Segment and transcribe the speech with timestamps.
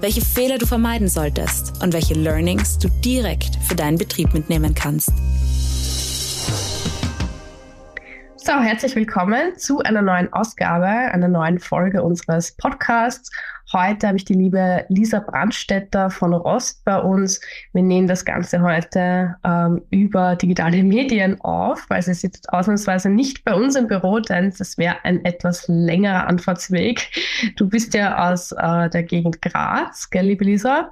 [0.00, 5.12] welche Fehler du vermeiden solltest und welche Learnings du direkt für deinen Betrieb mitnehmen kannst.
[8.36, 13.30] So, herzlich willkommen zu einer neuen Ausgabe, einer neuen Folge unseres Podcasts.
[13.72, 17.38] Heute habe ich die liebe Lisa Brandstetter von Rost bei uns.
[17.74, 23.44] Wir nehmen das Ganze heute ähm, über digitale Medien auf, weil sie sitzt ausnahmsweise nicht
[23.44, 27.10] bei uns im Büro, denn das wäre ein etwas längerer Anfahrtsweg.
[27.56, 30.90] Du bist ja aus äh, der Gegend Graz, gell, liebe Lisa?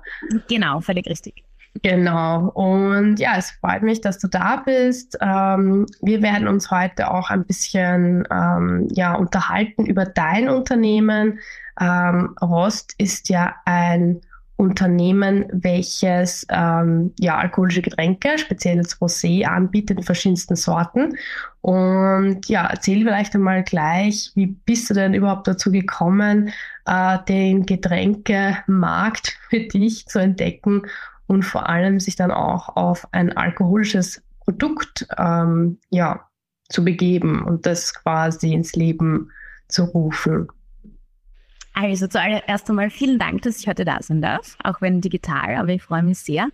[0.49, 1.47] Genau, völlig richtig.
[1.83, 2.49] Genau.
[2.51, 5.17] Und ja, es freut mich, dass du da bist.
[5.21, 11.39] Ähm, wir werden uns heute auch ein bisschen ähm, ja, unterhalten über dein Unternehmen.
[11.81, 14.21] Ähm, Rost ist ja ein
[14.57, 21.17] Unternehmen, welches ähm, ja, alkoholische Getränke, speziell das Rosé, anbietet in verschiedensten Sorten.
[21.61, 26.51] Und ja, erzähl vielleicht einmal gleich, wie bist du denn überhaupt dazu gekommen,
[26.87, 30.83] äh, den Getränkemarkt für dich zu entdecken
[31.27, 36.29] und vor allem sich dann auch auf ein alkoholisches Produkt ähm, ja,
[36.69, 39.31] zu begeben und das quasi ins Leben
[39.69, 40.49] zu rufen.
[41.79, 45.69] Also zuallererst einmal vielen Dank, dass ich heute da sein darf, auch wenn digital, aber
[45.69, 46.49] ich freue mich sehr,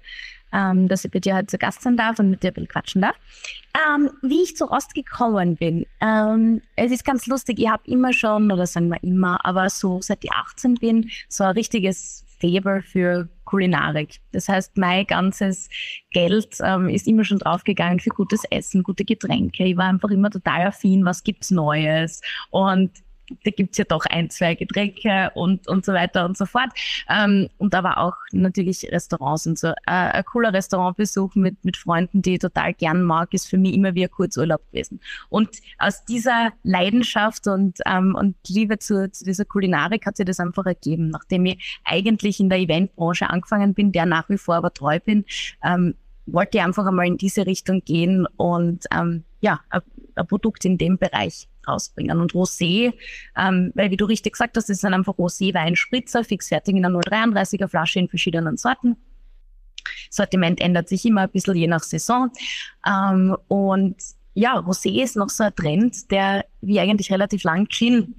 [0.53, 2.67] ähm, dass ich bei dir heute zu Gast sein darf und mit dir ein bisschen
[2.67, 3.15] quatschen darf.
[3.87, 8.13] Ähm, wie ich zu Rost gekommen bin, ähm, es ist ganz lustig, ich habe immer
[8.13, 12.83] schon, oder sagen wir immer, aber so seit ich 18 bin, so ein richtiges Faible
[12.83, 14.19] für Kulinarik.
[14.33, 15.69] Das heißt, mein ganzes
[16.11, 19.67] Geld ähm, ist immer schon draufgegangen für gutes Essen, gute Getränke.
[19.67, 22.23] Ich war einfach immer total affin, was gibt's Neues.
[22.51, 22.91] Und
[23.45, 26.71] da gibt's ja doch ein, zwei Getränke und, und so weiter und so fort.
[27.09, 29.69] Ähm, und aber auch natürlich Restaurants und so.
[29.69, 33.75] Äh, ein cooler Restaurantbesuch mit, mit Freunden, die ich total gern mag, ist für mich
[33.75, 35.01] immer wie ein Kurzurlaub gewesen.
[35.29, 40.41] Und aus dieser Leidenschaft und, ähm, und Liebe zu, zu dieser Kulinarik hat sich das
[40.41, 41.09] einfach ergeben.
[41.09, 45.25] Nachdem ich eigentlich in der Eventbranche angefangen bin, der nach wie vor aber treu bin,
[45.65, 45.95] ähm,
[46.27, 49.81] wollte ich einfach einmal in diese Richtung gehen und ähm, ja, ein,
[50.15, 52.21] ein Produkt in dem Bereich rausbringen.
[52.21, 52.93] Und Rosé,
[53.37, 57.69] ähm, weil wie du richtig gesagt hast, das sind einfach Rosé-Weinspritzer, fixfertig in einer 033er
[57.69, 58.97] Flasche in verschiedenen Sorten.
[60.11, 62.31] Sortiment ändert sich immer ein bisschen je nach Saison.
[62.87, 63.97] Ähm, und
[64.35, 68.15] ja, Rosé ist noch so ein Trend, der wie eigentlich relativ lang Gin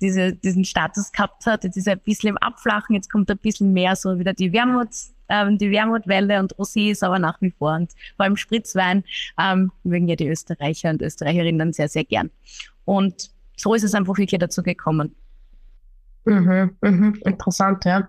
[0.00, 1.64] diese, diesen Status gehabt hat.
[1.64, 4.52] Jetzt ist er ein bisschen im Abflachen, jetzt kommt ein bisschen mehr so wieder die
[4.52, 4.90] Wermut,
[5.32, 7.74] ähm, die Wermutwelle und Rosé ist aber nach wie vor.
[7.74, 9.02] Und vor allem Spritzwein
[9.40, 12.30] ähm, mögen ja die Österreicher und Österreicherinnen sehr, sehr gern.
[12.84, 15.14] Und so ist es einfach wirklich dazu gekommen.
[16.24, 18.08] Mhm, mhm, interessant, ja.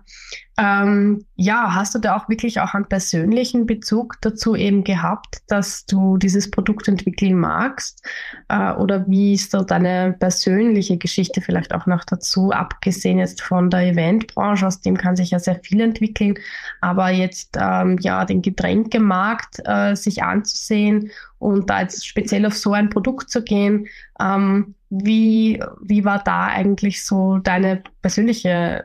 [0.56, 5.84] Ähm, ja, hast du da auch wirklich auch einen persönlichen Bezug dazu eben gehabt, dass
[5.84, 8.06] du dieses Produkt entwickeln magst?
[8.48, 13.68] Äh, oder wie ist so deine persönliche Geschichte vielleicht auch noch dazu, abgesehen jetzt von
[13.68, 16.34] der Eventbranche, aus dem kann sich ja sehr viel entwickeln,
[16.80, 22.72] aber jetzt ähm, ja den Getränkemarkt äh, sich anzusehen und da jetzt speziell auf so
[22.72, 23.88] ein Produkt zu gehen,
[24.20, 28.84] ähm, wie, wie war da eigentlich so deine persönliche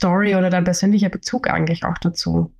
[0.00, 2.50] Story oder dein persönlicher Bezug eigentlich auch dazu?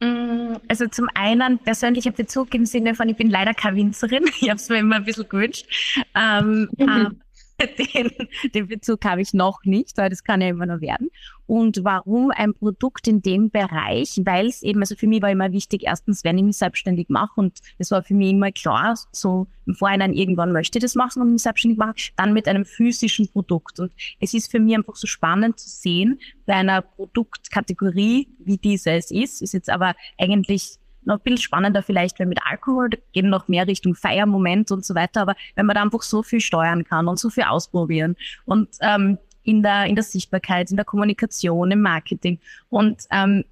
[0.00, 4.24] Mm, also zum einen persönlicher Bezug im Sinne von, ich bin leider keine Winzerin.
[4.40, 5.66] Ich habe es mir immer ein bisschen gewünscht.
[6.14, 7.20] Ähm, mhm.
[7.94, 8.10] den,
[8.54, 11.10] den Bezug habe ich noch nicht, weil das kann ja immer noch werden.
[11.46, 14.20] Und warum ein Produkt in dem Bereich?
[14.24, 17.32] Weil es eben, also für mich war immer wichtig, erstens, wenn ich mich selbstständig mache
[17.36, 21.22] und es war für mich immer klar, so im Vorhinein irgendwann möchte ich das machen
[21.22, 23.80] und mich selbstständig machen, dann mit einem physischen Produkt.
[23.80, 28.92] Und es ist für mich einfach so spannend zu sehen, bei einer Produktkategorie, wie diese
[28.92, 33.28] es ist, ist jetzt aber eigentlich noch ein bisschen spannender vielleicht, wenn mit Alkohol, gehen
[33.28, 36.84] noch mehr Richtung Feiermoment und so weiter, aber wenn man da einfach so viel steuern
[36.84, 41.70] kann und so viel ausprobieren und ähm, in der, in der Sichtbarkeit, in der Kommunikation,
[41.70, 42.38] im Marketing
[42.68, 43.44] und ähm,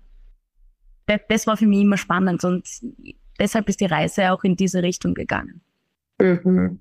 [1.06, 2.68] das, das war für mich immer spannend und
[3.38, 5.60] deshalb ist die Reise auch in diese Richtung gegangen.
[6.20, 6.80] Mhm.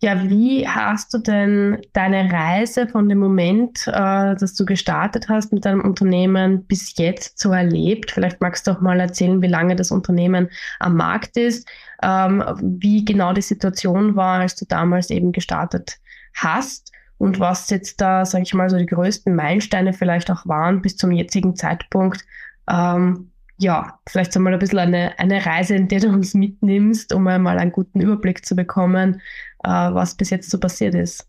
[0.00, 5.52] Ja, wie hast du denn deine Reise von dem Moment, äh, dass du gestartet hast
[5.52, 8.10] mit deinem Unternehmen bis jetzt so erlebt?
[8.10, 10.48] Vielleicht magst du auch mal erzählen, wie lange das Unternehmen
[10.80, 11.68] am Markt ist,
[12.02, 15.98] ähm, wie genau die Situation war, als du damals eben gestartet
[16.34, 20.82] hast und was jetzt da, sage ich mal, so die größten Meilensteine vielleicht auch waren
[20.82, 22.24] bis zum jetzigen Zeitpunkt,
[22.70, 27.26] Ähm, ja, vielleicht einmal ein bisschen eine, eine Reise, in der du uns mitnimmst, um
[27.26, 29.20] einmal einen guten Überblick zu bekommen,
[29.64, 31.26] äh, was bis jetzt so passiert ist.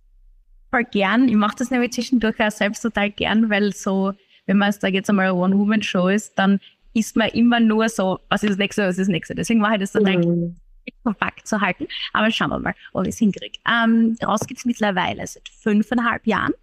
[0.70, 1.28] Voll gern.
[1.28, 4.14] Ich mache das nämlich zwischendurch auch selbst total gern, weil so,
[4.46, 6.60] wenn man da jetzt einmal eine One-Woman-Show ist, dann
[6.94, 9.34] ist man immer nur so, was ist das nächste, was ist das nächste.
[9.34, 10.56] Deswegen mache ich das total mhm.
[11.04, 11.88] kompakt zu halten.
[12.14, 13.58] Aber schauen wir mal, ob ich es hinkriege.
[13.68, 16.54] Ähm, raus gibt es mittlerweile seit fünfeinhalb Jahren.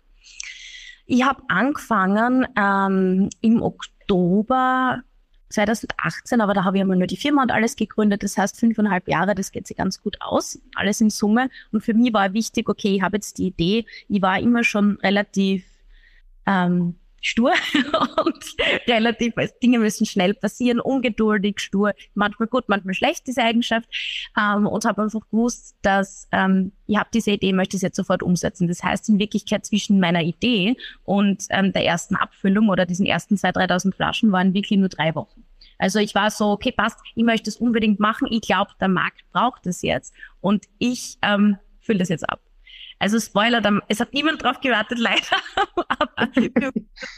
[1.07, 5.03] Ich habe angefangen ähm, im Oktober
[5.51, 8.23] 2018, aber da habe ich einmal nur die Firma und alles gegründet.
[8.23, 11.51] Das heißt, fünfeinhalb Jahre, das geht sich ganz gut aus, alles in Summe.
[11.73, 13.87] Und für mich war wichtig, okay, ich habe jetzt die Idee.
[14.09, 15.65] Ich war immer schon relativ
[16.47, 16.97] ähm,
[17.27, 17.53] stur
[18.25, 18.45] und
[18.87, 23.89] relativ, Dinge müssen schnell passieren, ungeduldig, stur, manchmal gut, manchmal schlecht, diese Eigenschaft.
[24.39, 28.23] Ähm, und habe einfach gewusst, dass ähm, ich habe diese Idee, möchte es jetzt sofort
[28.23, 28.69] umsetzen.
[28.69, 33.35] Das heißt, in Wirklichkeit zwischen meiner Idee und ähm, der ersten Abfüllung oder diesen ersten
[33.35, 35.45] 2.000, 3.000 Flaschen waren wirklich nur drei Wochen.
[35.79, 38.29] Also ich war so, okay, passt, ich möchte es unbedingt machen.
[38.31, 40.15] Ich glaube, der Markt braucht es jetzt.
[40.41, 42.41] Und ich ähm, fülle das jetzt ab.
[42.99, 45.37] Also Spoiler, es hat niemand drauf gewartet, leider.
[45.89, 46.33] Aber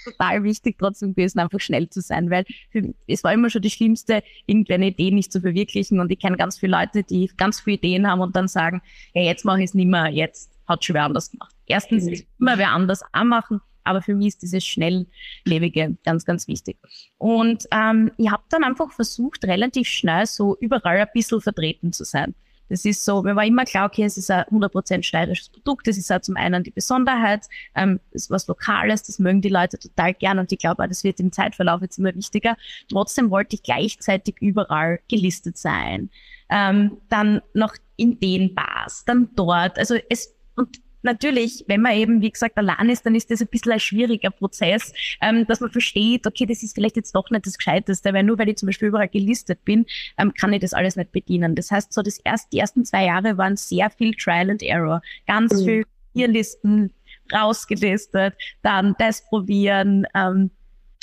[0.05, 3.73] total wichtig trotzdem gewesen, einfach schnell zu sein, weil für, es war immer schon das
[3.73, 6.01] Schlimmste, irgendwie eine Idee nicht zu verwirklichen.
[6.01, 8.83] Und ich kenne ganz viele Leute, die ganz viele Ideen haben und dann sagen,
[9.15, 11.55] ja, jetzt mache ich es nicht mehr, jetzt hat schon wer anders gemacht.
[11.67, 12.27] Erstens mhm.
[12.41, 16.77] immer wer anders anmachen, aber für mich ist dieses Schnelllebige ganz, ganz wichtig.
[17.17, 22.05] Und ähm, ich habe dann einfach versucht, relativ schnell so überall ein bisschen vertreten zu
[22.05, 22.35] sein.
[22.69, 25.87] Das ist so, mir war immer klar, okay, es ist ein 100% steirisches Produkt.
[25.87, 29.79] Das ist auch zum einen die Besonderheit, ähm, ist was Lokales, das mögen die Leute
[29.79, 32.57] total gern und ich glaube auch, das wird im Zeitverlauf jetzt immer wichtiger.
[32.91, 36.11] Trotzdem wollte ich gleichzeitig überall gelistet sein.
[36.51, 39.79] Ähm, dann noch in den Bars, dann dort.
[39.79, 43.49] Also es, und natürlich, wenn man eben, wie gesagt, allein ist, dann ist das ein
[43.49, 47.47] bisschen ein schwieriger Prozess, ähm, dass man versteht, okay, das ist vielleicht jetzt doch nicht
[47.47, 49.87] das Gescheiteste, weil nur weil ich zum Beispiel überall gelistet bin,
[50.19, 51.55] ähm, kann ich das alles nicht bedienen.
[51.55, 55.03] Das heißt, so das erst, die ersten zwei Jahre waren sehr viel Trial and Error.
[55.27, 55.65] Ganz mhm.
[55.65, 56.93] viel Tierlisten
[57.33, 60.51] rausgelistet, dann das probieren, ähm,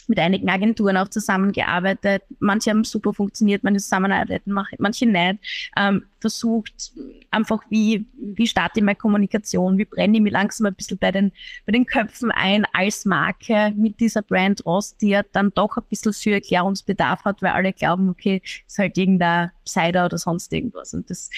[0.07, 2.24] mit einigen Agenturen auch zusammengearbeitet.
[2.39, 5.71] Manche haben super funktioniert, manche zusammenarbeiten, manche nicht.
[5.77, 6.92] Ähm, versucht
[7.30, 11.12] einfach, wie, wie starte ich meine Kommunikation, wie brenne ich mich langsam ein bisschen bei
[11.12, 11.31] den,
[11.68, 15.83] bei den Köpfen ein als Marke mit dieser Brand Ross, die ja dann doch ein
[15.88, 20.95] bisschen für Erklärungsbedarf hat, weil alle glauben, okay, ist halt irgendein Cider oder sonst irgendwas.
[20.95, 21.30] Und das,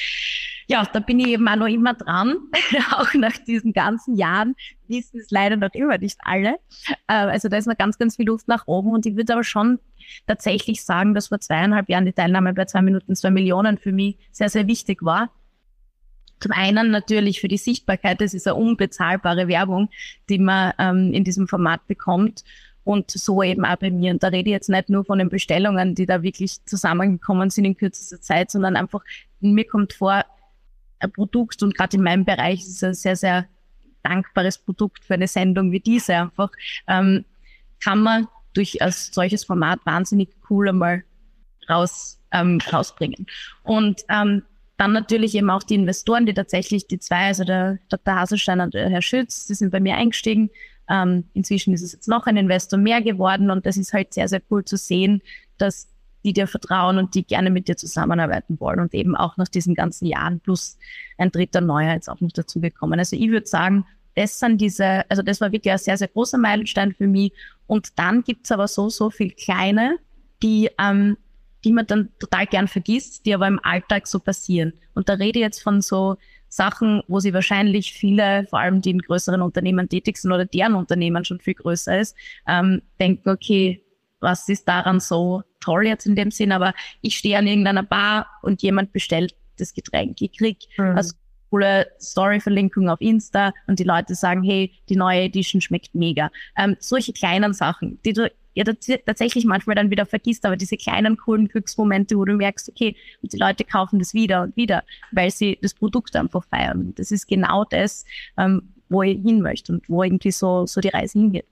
[0.68, 2.38] ja, da bin ich eben auch noch immer dran,
[2.92, 4.56] auch nach diesen ganzen Jahren,
[4.88, 6.60] wissen es leider noch immer nicht alle.
[7.08, 9.44] Äh, also da ist noch ganz, ganz viel Luft nach oben und ich würde aber
[9.44, 9.80] schon
[10.26, 14.18] tatsächlich sagen, dass vor zweieinhalb Jahren die Teilnahme bei zwei Minuten zwei Millionen für mich
[14.32, 15.30] sehr, sehr wichtig war.
[16.40, 19.90] Zum einen natürlich für die Sichtbarkeit, das ist eine unbezahlbare Werbung,
[20.30, 22.44] die man ähm, in diesem Format bekommt.
[22.84, 24.12] Und so eben auch bei mir.
[24.12, 27.66] Und da rede ich jetzt nicht nur von den Bestellungen, die da wirklich zusammengekommen sind
[27.66, 29.02] in kürzester Zeit, sondern einfach,
[29.42, 30.24] mir kommt vor,
[31.00, 33.48] ein Produkt und gerade in meinem Bereich ist es ein sehr, sehr
[34.04, 36.50] dankbares Produkt für eine Sendung wie diese einfach,
[36.88, 37.26] ähm,
[37.84, 41.04] kann man durch ein solches Format wahnsinnig cool einmal
[41.70, 43.28] raus, ähm, rausbringen.
[43.64, 44.44] Und ähm,
[44.78, 48.16] dann natürlich eben auch die Investoren, die tatsächlich die zwei, also der Dr.
[48.16, 50.50] Haselstein und der Herr Schütz, die sind bei mir eingestiegen.
[50.90, 54.28] Ähm, inzwischen ist es jetzt noch ein Investor mehr geworden und das ist halt sehr,
[54.28, 55.22] sehr cool zu sehen,
[55.58, 55.90] dass
[56.24, 59.76] die dir vertrauen und die gerne mit dir zusammenarbeiten wollen und eben auch nach diesen
[59.76, 60.78] ganzen Jahren plus
[61.18, 63.00] ein dritter Neuer jetzt auch noch dazu gekommen.
[63.00, 63.86] Also ich würde sagen,
[64.18, 67.32] das sind diese, also das war wirklich ein sehr, sehr großer Meilenstein für mich.
[67.68, 70.00] Und dann gibt's aber so, so viel kleine,
[70.42, 71.18] die, ähm,
[71.64, 74.74] die man dann total gern vergisst, die aber im Alltag so passieren.
[74.96, 76.18] Und da rede ich jetzt von so
[76.50, 80.74] Sachen, wo sie wahrscheinlich viele, vor allem die in größeren Unternehmen tätig sind oder deren
[80.74, 82.16] Unternehmen schon viel größer ist,
[82.48, 83.84] ähm, denken, okay,
[84.20, 88.28] was ist daran so toll jetzt in dem Sinn, aber ich stehe an irgendeiner Bar
[88.42, 90.20] und jemand bestellt das Getränk.
[90.22, 90.96] Ich krieg mhm.
[90.98, 91.14] also
[91.50, 96.30] coole Story-Verlinkung auf Insta und die Leute sagen, hey, die neue Edition schmeckt mega.
[96.58, 98.64] Ähm, solche kleinen Sachen, die du ja
[99.06, 103.32] tatsächlich manchmal dann wieder vergisst, aber diese kleinen coolen Glücksmomente, wo du merkst, okay, und
[103.32, 106.94] die Leute kaufen das wieder und wieder, weil sie das Produkt einfach feiern.
[106.96, 108.04] Das ist genau das,
[108.38, 111.46] ähm, wo ich hin möchte und wo irgendwie so, so die Reise hingeht.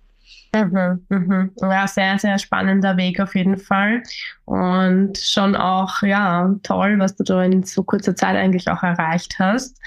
[0.56, 1.52] Mhm, mhm.
[1.62, 4.04] Ja, sehr, sehr spannender Weg auf jeden Fall.
[4.46, 9.38] Und schon auch, ja, toll, was du da in so kurzer Zeit eigentlich auch erreicht
[9.40, 9.78] hast.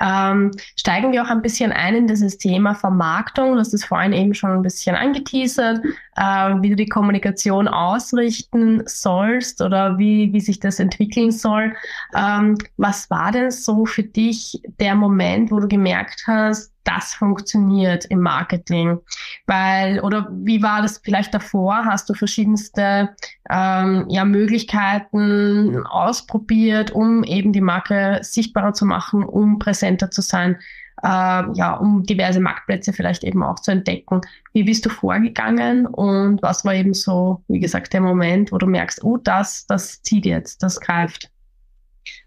[0.00, 3.54] Ähm, steigen wir auch ein bisschen ein in dieses Thema Vermarktung.
[3.54, 5.80] Du hast es vorhin eben schon ein bisschen angeteasert.
[6.18, 11.74] Äh, wie du die Kommunikation ausrichten sollst oder wie, wie sich das entwickeln soll.
[12.14, 18.06] Ähm, was war denn so für dich der Moment, wo du gemerkt hast, das funktioniert
[18.06, 18.98] im Marketing?
[19.46, 21.84] Weil, oder wie war das vielleicht davor?
[21.84, 23.14] Hast du verschiedenste
[23.48, 30.58] ähm, ja, Möglichkeiten ausprobiert, um eben die Marke sichtbarer zu machen, um präsenter zu sein?
[31.02, 34.20] Äh, ja, um diverse Marktplätze vielleicht eben auch zu entdecken.
[34.52, 38.66] Wie bist du vorgegangen und was war eben so, wie gesagt, der Moment, wo du
[38.66, 41.30] merkst, oh, das, das zieht jetzt, das greift?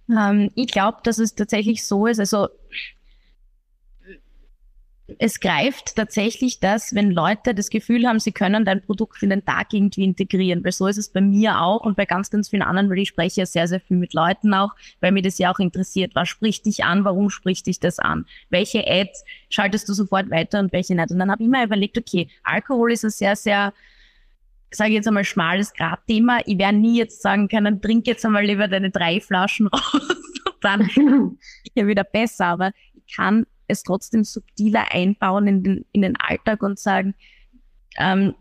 [0.09, 2.19] Ähm, ich glaube, dass es tatsächlich so ist.
[2.19, 2.47] Also
[5.19, 9.45] es greift tatsächlich das, wenn Leute das Gefühl haben, sie können dein Produkt in den
[9.45, 10.63] Tag irgendwie integrieren.
[10.63, 13.09] Weil so ist es bei mir auch und bei ganz, ganz vielen anderen, weil ich
[13.09, 16.15] spreche ja sehr, sehr viel mit Leuten auch, weil mir das ja auch interessiert.
[16.15, 17.05] Was spricht dich an?
[17.05, 18.25] Warum spricht dich das an?
[18.49, 21.11] Welche Ads schaltest du sofort weiter und welche nicht?
[21.11, 23.73] Und dann habe ich mir überlegt, okay, Alkohol ist ein sehr, sehr
[24.73, 26.39] sage ich jetzt einmal, schmales Gradthema.
[26.45, 29.93] Ich werde nie jetzt sagen können, trink jetzt einmal lieber deine drei Flaschen raus
[30.45, 30.89] und dann
[31.75, 32.45] ja wieder besser.
[32.45, 37.15] Aber ich kann es trotzdem subtiler einbauen in den, in den Alltag und sagen,
[37.97, 38.35] ähm,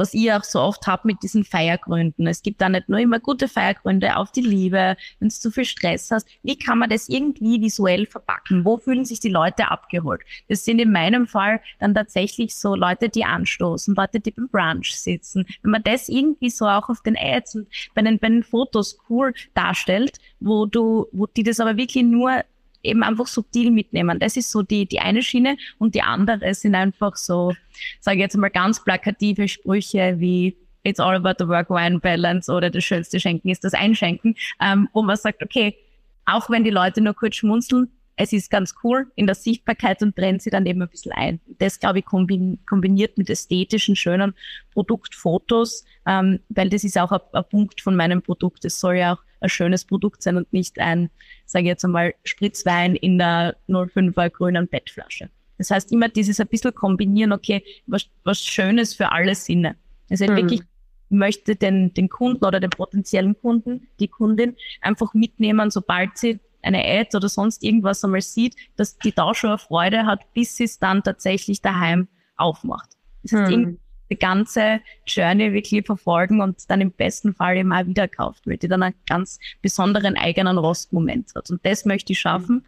[0.00, 2.26] was ich auch so oft habe mit diesen Feiergründen.
[2.26, 5.66] Es gibt da nicht nur immer gute Feiergründe auf die Liebe, wenn du zu viel
[5.66, 6.26] Stress hast.
[6.42, 8.64] Wie kann man das irgendwie visuell verpacken?
[8.64, 10.22] Wo fühlen sich die Leute abgeholt?
[10.48, 14.94] Das sind in meinem Fall dann tatsächlich so Leute, die anstoßen, Leute, die beim Brunch
[14.94, 15.44] sitzen.
[15.62, 18.98] Wenn man das irgendwie so auch auf den Ads und bei den, bei den Fotos
[19.10, 22.42] cool darstellt, wo du, wo die das aber wirklich nur
[22.82, 24.18] eben einfach subtil mitnehmen.
[24.18, 27.54] Das ist so die, die eine Schiene und die andere sind einfach so,
[28.00, 32.70] sage ich jetzt mal ganz plakative Sprüche wie It's all about the work-wine balance oder
[32.70, 35.76] das schönste Schenken ist das Einschenken, ähm, wo man sagt, okay,
[36.24, 40.14] auch wenn die Leute nur kurz schmunzeln, es ist ganz cool in der Sichtbarkeit und
[40.14, 41.40] brennt sie dann eben ein bisschen ein.
[41.58, 44.34] Das, glaube ich, kombiniert mit ästhetischen, schönen
[44.74, 48.64] Produktfotos, ähm, weil das ist auch ein, ein Punkt von meinem Produkt.
[48.66, 51.10] Es soll ja auch ein schönes Produkt sein und nicht ein,
[51.46, 55.30] sage ich jetzt einmal, Spritzwein in der 05er grünen Bettflasche.
[55.58, 59.76] Das heißt immer dieses ein bisschen kombinieren, okay, was, was Schönes für alle Sinne.
[60.08, 60.36] Also mhm.
[60.36, 60.62] wirklich
[61.10, 66.84] möchte den, den Kunden oder den potenziellen Kunden, die Kundin einfach mitnehmen, sobald sie eine
[66.84, 70.64] Ad oder sonst irgendwas einmal sieht, dass die da schon eine Freude hat, bis sie
[70.64, 72.90] es dann tatsächlich daheim aufmacht.
[73.22, 73.78] Das heißt, hm
[74.10, 78.56] die ganze Journey wirklich verfolgen und dann im besten Fall eben auch wieder kauft, weil
[78.56, 81.50] die dann einen ganz besonderen eigenen Rostmoment hat.
[81.50, 82.66] Und das möchte ich schaffen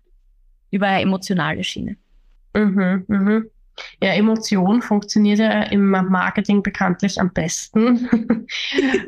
[0.70, 1.96] über eine emotionale Schiene.
[2.54, 3.50] Mhm, mhm.
[4.02, 8.06] Ja, Emotion funktioniert ja im Marketing bekanntlich am besten.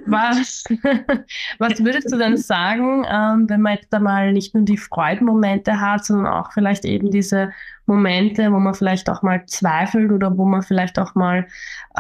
[0.07, 0.65] was,
[1.59, 5.81] was würdest du denn sagen, ähm, wenn man jetzt da mal nicht nur die Freudenmomente
[5.81, 7.53] hat, sondern auch vielleicht eben diese
[7.87, 11.47] Momente, wo man vielleicht auch mal zweifelt oder wo man vielleicht auch mal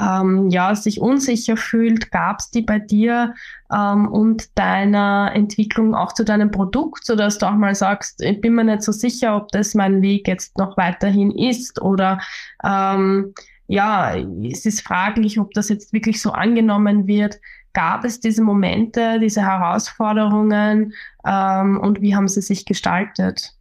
[0.01, 2.11] ähm, ja, sich unsicher fühlt.
[2.11, 3.35] Gab es die bei dir
[3.73, 8.55] ähm, und deiner Entwicklung auch zu deinem Produkt, sodass du auch mal sagst, ich bin
[8.55, 12.21] mir nicht so sicher, ob das mein Weg jetzt noch weiterhin ist oder
[12.65, 13.35] ähm,
[13.67, 17.41] ja, es ist fraglich, ob das jetzt wirklich so angenommen wird.
[17.73, 20.93] Gab es diese Momente, diese Herausforderungen
[21.27, 23.54] ähm, und wie haben sie sich gestaltet?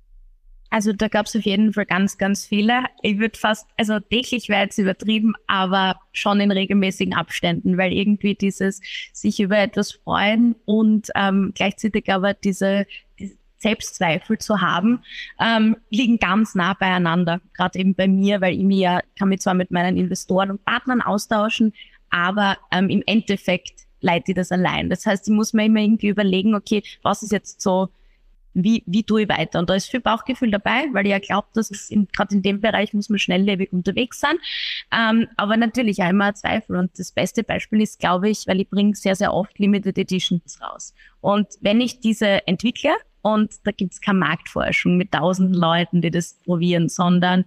[0.74, 2.86] Also da gab es auf jeden Fall ganz, ganz viele.
[3.04, 8.34] Ich würde fast, also täglich wäre jetzt übertrieben, aber schon in regelmäßigen Abständen, weil irgendwie
[8.34, 8.82] dieses
[9.14, 12.88] sich über etwas freuen und ähm, gleichzeitig aber diese,
[13.20, 15.04] diese Selbstzweifel zu haben,
[15.40, 17.40] ähm, liegen ganz nah beieinander.
[17.54, 20.66] Gerade eben bei mir, weil ich mir ja, kann mich zwar mit meinen Investoren und
[20.66, 21.74] Partnern austauschen,
[22.10, 24.90] aber ähm, im Endeffekt leite ich das allein.
[24.90, 27.90] Das heißt, ich muss mir immer irgendwie überlegen, okay, was ist jetzt so
[28.54, 29.60] wie, wie tue ich weiter?
[29.60, 32.62] Und da ist viel Bauchgefühl dabei, weil ich ja glaube, dass es gerade in dem
[32.62, 34.38] Bereich muss man schnelllebig unterwegs sein.
[34.92, 36.78] Ähm, aber natürlich immer Zweifel.
[36.78, 40.60] Und das beste Beispiel ist, glaube ich, weil ich bringe sehr, sehr oft Limited Editions
[40.62, 40.94] raus.
[41.22, 42.92] Und wenn ich diese entwickle,
[43.22, 47.46] und da gibt's keine Marktforschung mit tausenden Leuten, die das probieren, sondern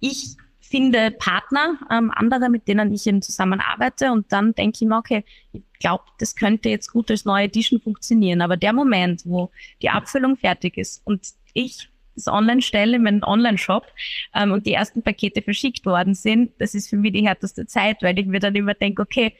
[0.00, 0.36] ich
[0.68, 5.24] finde Partner, ähm, andere, mit denen ich eben zusammenarbeite und dann denke ich mir, okay,
[5.52, 8.42] ich glaube, das könnte jetzt gut als neue Edition funktionieren.
[8.42, 13.22] Aber der Moment, wo die Abfüllung fertig ist und ich das online stelle in meinen
[13.22, 13.86] Online-Shop
[14.34, 18.02] ähm, und die ersten Pakete verschickt worden sind, das ist für mich die härteste Zeit,
[18.02, 19.34] weil ich mir dann immer denke, okay,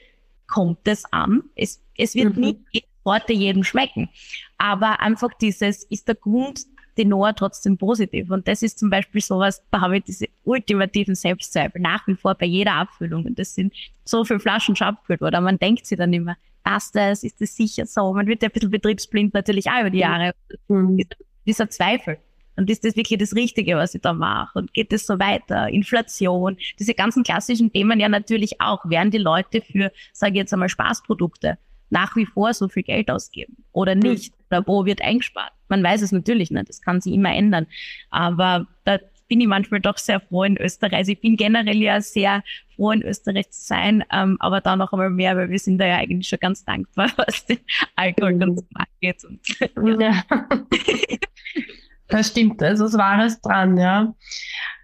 [0.47, 1.43] kommt das an?
[1.55, 2.41] Es, es wird mhm.
[2.41, 4.09] nicht jede Worte jedem schmecken.
[4.57, 6.61] Aber einfach dieses, ist der Grund
[6.99, 8.29] Tenor trotzdem positiv.
[8.29, 12.35] Und das ist zum Beispiel sowas, da habe ich diese ultimativen Selbstzweifel nach wie vor
[12.35, 13.25] bei jeder Abfüllung.
[13.25, 15.43] Und das sind so viele Flaschen schon abgefüllt worden.
[15.45, 18.13] Man denkt sich dann immer, passt das, ist das sicher so?
[18.13, 20.33] Man wird ja ein bisschen betriebsblind natürlich auch über die Jahre.
[20.67, 21.05] Mhm.
[21.45, 22.17] Dieser Zweifel.
[22.57, 24.59] Und ist das wirklich das Richtige, was ich da mache?
[24.59, 25.69] Und geht das so weiter?
[25.69, 28.83] Inflation, diese ganzen klassischen Themen ja natürlich auch.
[28.89, 31.57] Werden die Leute für, sage ich jetzt einmal, Spaßprodukte
[31.89, 33.99] nach wie vor so viel Geld ausgeben oder hm.
[33.99, 34.33] nicht?
[34.49, 35.51] Oder wo wird eingespart?
[35.67, 37.67] Man weiß es natürlich nicht, das kann sich immer ändern.
[38.09, 38.97] Aber da
[39.29, 40.95] bin ich manchmal doch sehr froh in Österreich.
[40.95, 42.43] Also ich bin generell ja sehr
[42.75, 45.85] froh in Österreich zu sein, ähm, aber da noch einmal mehr, weil wir sind da
[45.85, 47.59] ja eigentlich schon ganz dankbar, was den
[47.95, 49.23] Alkoholkonsum angeht.
[49.23, 50.23] Und, ja.
[52.07, 54.13] das stimmt, also es war es dran, ja.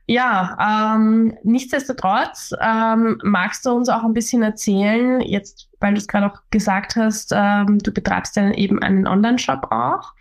[0.08, 6.08] Ja, ähm, nichtsdestotrotz ähm, magst du uns auch ein bisschen erzählen, jetzt weil du es
[6.08, 10.14] gerade auch gesagt hast, ähm, du betreibst ja eben einen Online-Shop auch.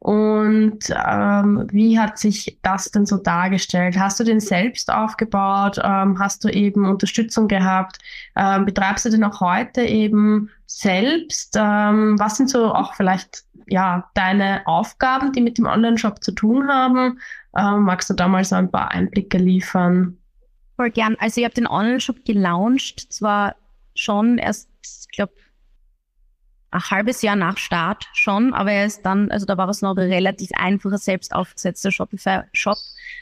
[0.00, 3.96] Und ähm, wie hat sich das denn so dargestellt?
[3.96, 5.78] Hast du den selbst aufgebaut?
[5.82, 7.98] Ähm, hast du eben Unterstützung gehabt?
[8.34, 11.56] Ähm, betreibst du den auch heute eben selbst?
[11.56, 16.68] Ähm, was sind so auch vielleicht ja deine Aufgaben, die mit dem Online-Shop zu tun
[16.68, 17.20] haben?
[17.56, 20.18] Ähm, magst du da mal so ein paar Einblicke liefern?
[20.76, 21.16] Voll gern.
[21.18, 23.56] Also ich habe den Online-Shop gelauncht, zwar
[23.94, 25.32] schon erst, ich glaube,
[26.70, 29.94] ein halbes Jahr nach Start schon, aber er ist dann, also da war es noch
[29.96, 32.78] ein relativ einfacher, selbst aufgesetzter Shopify-Shop.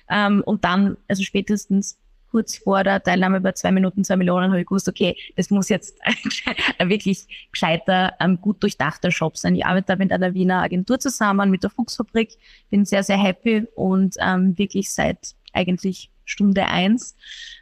[0.09, 1.99] Ähm, und dann, also spätestens
[2.31, 5.69] kurz vor der Teilnahme bei zwei Minuten, zwei Millionen, habe ich gewusst, okay, das muss
[5.69, 5.99] jetzt
[6.79, 9.57] ein wirklich gescheiter, ähm, gut durchdachter Shop sein.
[9.57, 12.37] Ich arbeite da mit einer Wiener Agentur zusammen, mit der Fuchsfabrik,
[12.71, 17.17] bin sehr, sehr happy und ähm, wirklich seit eigentlich Stunde eins.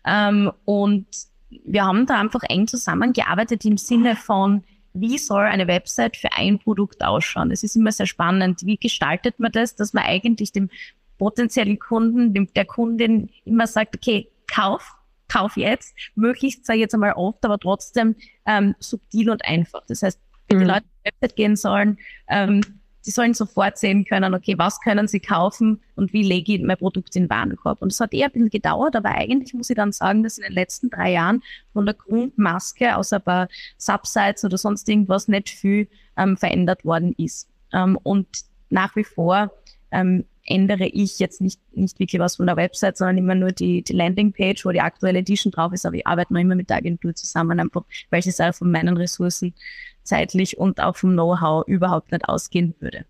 [0.04, 1.06] Ähm, und
[1.50, 6.58] wir haben da einfach eng zusammengearbeitet im Sinne von, wie soll eine Website für ein
[6.58, 7.50] Produkt ausschauen?
[7.50, 8.64] Das ist immer sehr spannend.
[8.64, 10.70] Wie gestaltet man das, dass man eigentlich dem
[11.18, 14.94] potenziellen Kunden, dem, der Kundin immer sagt, okay, kauf,
[15.28, 19.82] kauf jetzt, möglichst, sage ich jetzt einmal oft, aber trotzdem ähm, subtil und einfach.
[19.86, 20.60] Das heißt, wenn mhm.
[20.62, 22.62] die Leute auf die Website gehen sollen, ähm,
[23.08, 26.76] sie sollen sofort sehen können, okay, was können sie kaufen und wie lege ich mein
[26.76, 27.80] Produkt in den Warenkorb.
[27.80, 30.44] Und es hat eher ein bisschen gedauert, aber eigentlich muss ich dann sagen, dass in
[30.44, 35.48] den letzten drei Jahren von der Grundmaske, außer ein paar Subsites oder sonst irgendwas, nicht
[35.48, 37.48] viel ähm, verändert worden ist.
[37.72, 38.28] Ähm, und
[38.70, 39.52] nach wie vor
[39.90, 43.82] ähm, ändere ich jetzt nicht, nicht wirklich was von der Website, sondern immer nur die,
[43.82, 45.86] die Landingpage, wo die aktuelle Edition drauf ist.
[45.86, 48.96] Aber ich arbeite noch immer mit der Agentur zusammen, einfach weil es auch von meinen
[48.96, 49.54] Ressourcen
[50.02, 53.04] zeitlich und auch vom Know-how überhaupt nicht ausgehen würde.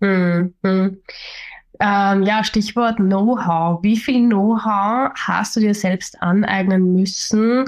[0.00, 0.98] Hm, hm.
[1.82, 3.82] Ähm, ja, Stichwort Know-how.
[3.82, 7.64] Wie viel Know-how hast du dir selbst aneignen müssen?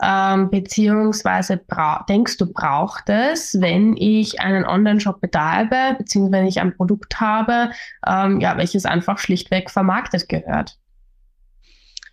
[0.00, 1.60] Ähm, beziehungsweise
[2.08, 7.70] denkst du, braucht es, wenn ich einen Online-Shop betreibe, beziehungsweise wenn ich ein Produkt habe,
[8.06, 10.78] ähm, ja, welches einfach schlichtweg vermarktet gehört?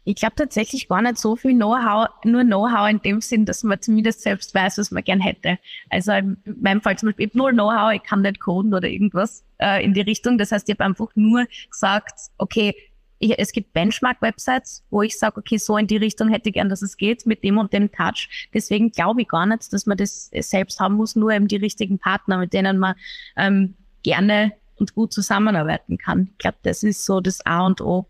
[0.05, 3.81] Ich glaube tatsächlich gar nicht so viel Know-how, nur Know-how in dem Sinn, dass man
[3.81, 5.59] zumindest selbst weiß, was man gern hätte.
[5.89, 8.87] Also in meinem Fall zum Beispiel, ich habe nur Know-how, ich kann nicht coden oder
[8.87, 10.37] irgendwas äh, in die Richtung.
[10.37, 12.73] Das heißt, ich habe einfach nur gesagt, okay,
[13.19, 16.69] ich, es gibt Benchmark-Websites, wo ich sage, okay, so in die Richtung hätte ich gern,
[16.69, 18.49] dass es geht, mit dem und dem Touch.
[18.53, 21.99] Deswegen glaube ich gar nicht, dass man das selbst haben muss, nur eben die richtigen
[21.99, 22.95] Partner, mit denen man
[23.35, 26.29] ähm, gerne und gut zusammenarbeiten kann.
[26.31, 28.07] Ich glaube, das ist so das A und O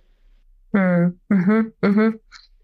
[0.73, 2.19] hm, mhm, mhm.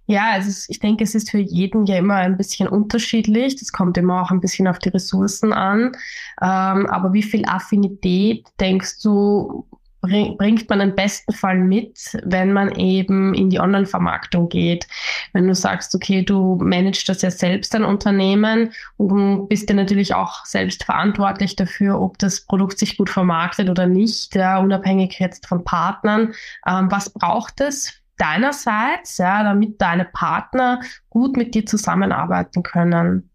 [0.07, 3.55] Ja, also ich denke, es ist für jeden ja immer ein bisschen unterschiedlich.
[3.55, 5.93] Das kommt immer auch ein bisschen auf die Ressourcen an.
[6.41, 9.65] Ähm, aber wie viel Affinität denkst du,
[10.05, 14.87] bringt man im besten Fall mit, wenn man eben in die Online-Vermarktung geht.
[15.33, 20.13] Wenn du sagst, okay, du managst das ja selbst ein Unternehmen und bist ja natürlich
[20.13, 25.47] auch selbst verantwortlich dafür, ob das Produkt sich gut vermarktet oder nicht, ja, unabhängig jetzt
[25.47, 26.33] von Partnern.
[26.67, 33.29] Ähm, was braucht es deinerseits, ja, damit deine Partner gut mit dir zusammenarbeiten können?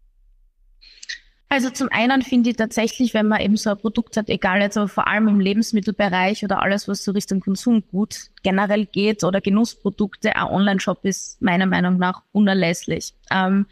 [1.51, 4.77] Also zum einen finde ich tatsächlich, wenn man eben so ein Produkt hat, egal jetzt
[4.77, 10.33] aber vor allem im Lebensmittelbereich oder alles, was so Richtung Konsumgut generell geht oder Genussprodukte,
[10.33, 13.13] ein Online-Shop ist meiner Meinung nach unerlässlich.
[13.29, 13.65] Ähm,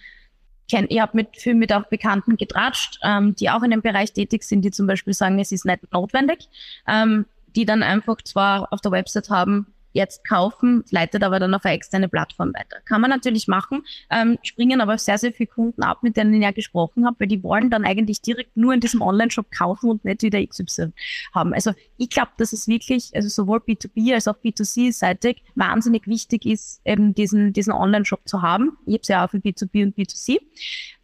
[0.68, 4.44] ich habe mit viel mit auch Bekannten getratscht, ähm, die auch in dem Bereich tätig
[4.44, 6.50] sind, die zum Beispiel sagen, es ist nicht notwendig,
[6.86, 11.66] ähm, die dann einfach zwar auf der Website haben, jetzt kaufen, leitet aber dann auf
[11.66, 12.78] eine externe Plattform weiter.
[12.86, 16.42] Kann man natürlich machen, ähm, springen aber sehr, sehr viele Kunden ab, mit denen ich
[16.42, 20.06] ja gesprochen habe, weil die wollen dann eigentlich direkt nur in diesem Online-Shop kaufen und
[20.06, 20.94] nicht wieder XY
[21.34, 21.54] haben.
[21.54, 26.82] Also ich glaube, dass es wirklich, also sowohl B2B als auch B2C-seitig wahnsinnig wichtig ist,
[26.86, 28.78] eben diesen, diesen Online-Shop zu haben.
[28.86, 30.40] Ich habe es ja auch für B2B und B2C.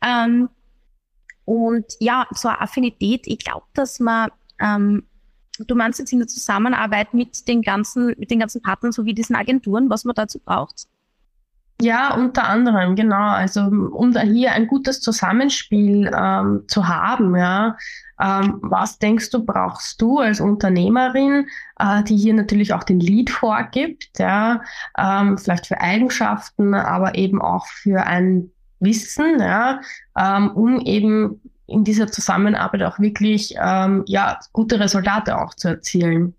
[0.06, 0.50] Ähm,
[1.46, 5.04] und ja, so eine Affinität, ich glaube, dass man ähm,
[5.60, 9.36] Du meinst jetzt in der Zusammenarbeit mit den ganzen, mit den ganzen Partnern sowie diesen
[9.36, 10.88] Agenturen, was man dazu braucht?
[11.82, 13.32] Ja, unter anderem, genau.
[13.32, 17.76] Also um da hier ein gutes Zusammenspiel ähm, zu haben, ja.
[18.18, 23.30] Ähm, was denkst du, brauchst du als Unternehmerin, äh, die hier natürlich auch den Lead
[23.30, 24.62] vorgibt, ja,
[24.98, 29.82] ähm, vielleicht für Eigenschaften, aber eben auch für ein Wissen, ja,
[30.18, 36.36] ähm, um eben in dieser Zusammenarbeit auch wirklich ähm, ja, gute Resultate auch zu erzielen?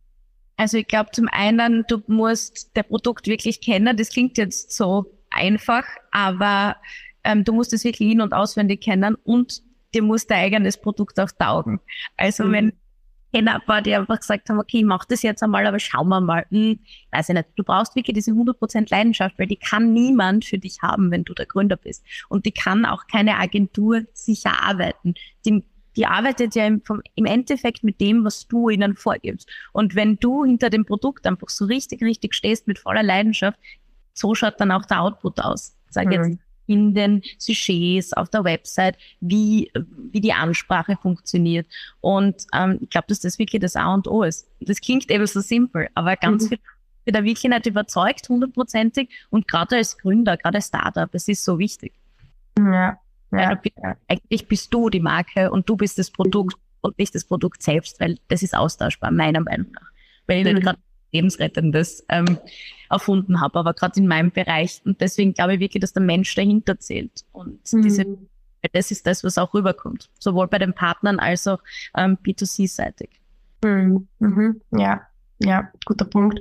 [0.56, 3.96] Also ich glaube zum einen, du musst der Produkt wirklich kennen.
[3.96, 6.76] Das klingt jetzt so einfach, aber
[7.24, 9.62] ähm, du musst es wirklich in- und auswendig kennen und
[9.94, 11.80] dir muss dein eigenes Produkt auch taugen.
[12.16, 12.52] Also mhm.
[12.52, 12.72] wenn
[13.36, 16.20] Kenner war, die einfach gesagt haben, okay, ich mach das jetzt einmal, aber schauen wir
[16.20, 16.46] mal.
[16.50, 16.78] Hm,
[17.10, 17.48] weiß ich nicht.
[17.56, 21.34] Du brauchst wirklich diese 100% Leidenschaft, weil die kann niemand für dich haben, wenn du
[21.34, 22.04] der Gründer bist.
[22.28, 25.14] Und die kann auch keine Agentur sicher arbeiten.
[25.44, 25.62] Die,
[25.96, 29.48] die arbeitet ja im, vom, im Endeffekt mit dem, was du ihnen vorgibst.
[29.72, 33.58] Und wenn du hinter dem Produkt einfach so richtig, richtig stehst mit voller Leidenschaft,
[34.14, 35.76] so schaut dann auch der Output aus.
[35.90, 36.38] Sag jetzt mhm.
[36.66, 39.70] In den Sujets, auf der Website, wie,
[40.12, 41.66] wie die Ansprache funktioniert.
[42.00, 44.48] Und ähm, ich glaube, dass das wirklich das A und O ist.
[44.60, 46.48] Das klingt eben so simpel, aber ganz mhm.
[46.48, 46.58] viel
[47.06, 49.08] bin da wirklich nicht überzeugt, hundertprozentig.
[49.30, 51.92] Und gerade als Gründer, gerade als Startup, es ist so wichtig.
[52.58, 52.98] Ja.
[53.30, 53.96] ja, bist, ja.
[54.08, 58.00] Eigentlich bist du die Marke und du bist das Produkt und nicht das Produkt selbst,
[58.00, 59.90] weil das ist austauschbar, meiner Meinung nach.
[60.26, 60.60] Weil ich mhm.
[60.60, 60.78] gerade
[61.12, 62.38] lebensrettendes ähm,
[62.90, 64.80] erfunden habe, aber gerade in meinem Bereich.
[64.84, 67.24] Und deswegen glaube ich wirklich, dass der Mensch dahinter zählt.
[67.32, 67.82] Und mhm.
[67.82, 68.06] diese,
[68.72, 70.08] das ist das, was auch rüberkommt.
[70.18, 71.60] Sowohl bei den Partnern als auch
[71.96, 73.10] ähm, B2C-seitig.
[73.64, 74.06] Mhm.
[74.18, 74.60] Mhm.
[74.72, 75.02] Ja,
[75.38, 76.40] ja, guter Punkt.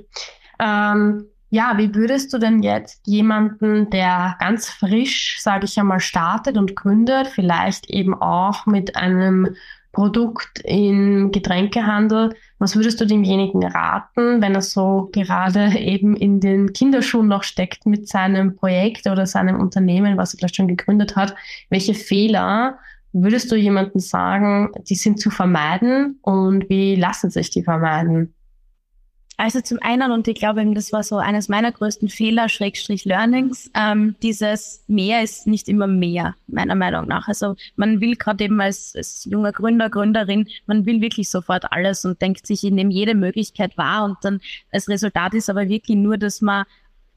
[0.58, 6.56] Ähm, ja, wie würdest du denn jetzt jemanden, der ganz frisch, sage ich einmal, startet
[6.56, 9.54] und gründet, vielleicht eben auch mit einem
[9.96, 12.34] Produkt im Getränkehandel.
[12.58, 17.86] Was würdest du demjenigen raten, wenn er so gerade eben in den Kinderschuhen noch steckt
[17.86, 21.34] mit seinem Projekt oder seinem Unternehmen, was er vielleicht schon gegründet hat?
[21.70, 22.78] Welche Fehler
[23.14, 28.34] würdest du jemandem sagen, die sind zu vermeiden und wie lassen sich die vermeiden?
[29.38, 33.70] Also zum einen, und ich glaube, das war so eines meiner größten Fehler, Schrägstrich Learnings,
[33.74, 37.28] ähm, dieses mehr ist nicht immer mehr, meiner Meinung nach.
[37.28, 42.06] Also man will gerade eben als, als junger Gründer, Gründerin, man will wirklich sofort alles
[42.06, 44.40] und denkt sich, ich nehme jede Möglichkeit wahr und dann
[44.72, 46.64] als Resultat ist aber wirklich nur, dass man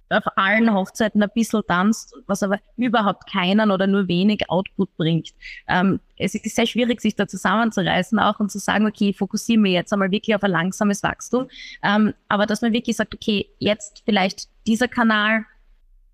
[0.09, 5.33] auf allen Hochzeiten ein bisschen tanzt, was aber überhaupt keinen oder nur wenig Output bringt.
[5.67, 9.59] Ähm, es ist sehr schwierig, sich da zusammenzureißen auch und zu sagen, okay, ich fokussiere
[9.59, 11.47] mich jetzt einmal wirklich auf ein langsames Wachstum.
[11.83, 15.45] Ähm, aber dass man wirklich sagt, okay, jetzt vielleicht dieser Kanal,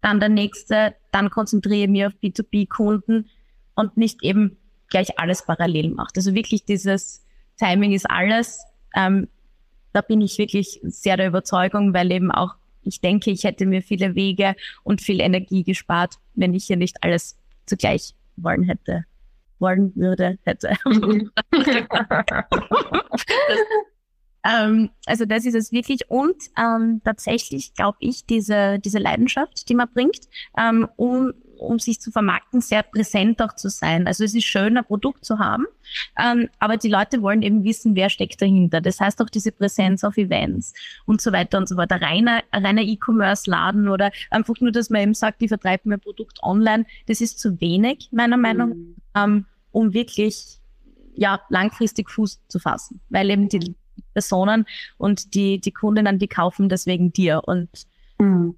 [0.02, 3.30] dann der nächste, dann konzentriere ich mich auf B2B-Kunden
[3.76, 4.58] und nicht eben
[4.90, 6.18] gleich alles parallel macht.
[6.18, 7.26] Also wirklich dieses
[7.58, 8.64] Timing ist alles.
[8.96, 9.28] Ähm,
[9.94, 12.56] da bin ich wirklich sehr der Überzeugung, weil eben auch
[12.86, 17.04] ich denke, ich hätte mir viele Wege und viel Energie gespart, wenn ich hier nicht
[17.04, 19.06] alles zugleich wollen hätte,
[19.60, 20.76] wollen würde, hätte.
[24.46, 26.10] ähm, also das ist es wirklich.
[26.10, 30.22] Und ähm, tatsächlich glaube ich, diese, diese Leidenschaft, die man bringt,
[30.58, 34.08] ähm, um um sich zu vermarkten, sehr präsent auch zu sein.
[34.08, 35.66] Also es ist schön, ein Produkt zu haben,
[36.20, 38.82] ähm, aber die Leute wollen eben wissen, wer steckt dahinter.
[38.82, 40.74] Das heißt auch diese Präsenz auf Events
[41.06, 42.02] und so weiter und so weiter.
[42.02, 46.86] Reiner, reiner E-Commerce-Laden oder einfach nur, dass man eben sagt, die vertreiben mein Produkt online,
[47.08, 49.36] das ist zu wenig, meiner Meinung nach, mhm.
[49.36, 50.60] ähm, um wirklich
[51.16, 53.00] ja, langfristig Fuß zu fassen.
[53.10, 53.76] Weil eben die
[54.14, 54.66] Personen
[54.98, 57.42] und die, die Kundinnen, die kaufen deswegen dir.
[57.46, 57.70] Und
[58.20, 58.56] mhm.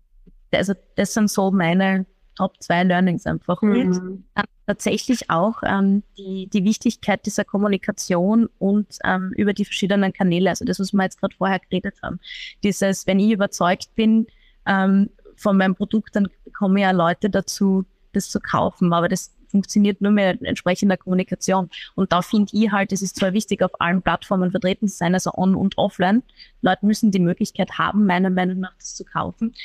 [0.52, 2.06] also das sind so meine
[2.38, 3.62] Top zwei Learnings einfach.
[3.62, 3.76] Mhm.
[3.76, 10.14] Und äh, tatsächlich auch ähm, die, die Wichtigkeit dieser Kommunikation und ähm, über die verschiedenen
[10.14, 12.20] Kanäle, also das, was wir jetzt gerade vorher geredet haben.
[12.64, 14.28] Dieses, wenn ich überzeugt bin
[14.68, 18.94] ähm, von meinem Produkt, dann kommen ja Leute dazu, das zu kaufen.
[18.94, 21.70] Aber das funktioniert nur mit entsprechender Kommunikation.
[21.96, 25.14] Und da finde ich halt, es ist zwar wichtig, auf allen Plattformen vertreten zu sein,
[25.14, 26.22] also on und offline.
[26.62, 29.56] Leute müssen die Möglichkeit haben, meiner Meinung nach, das zu kaufen.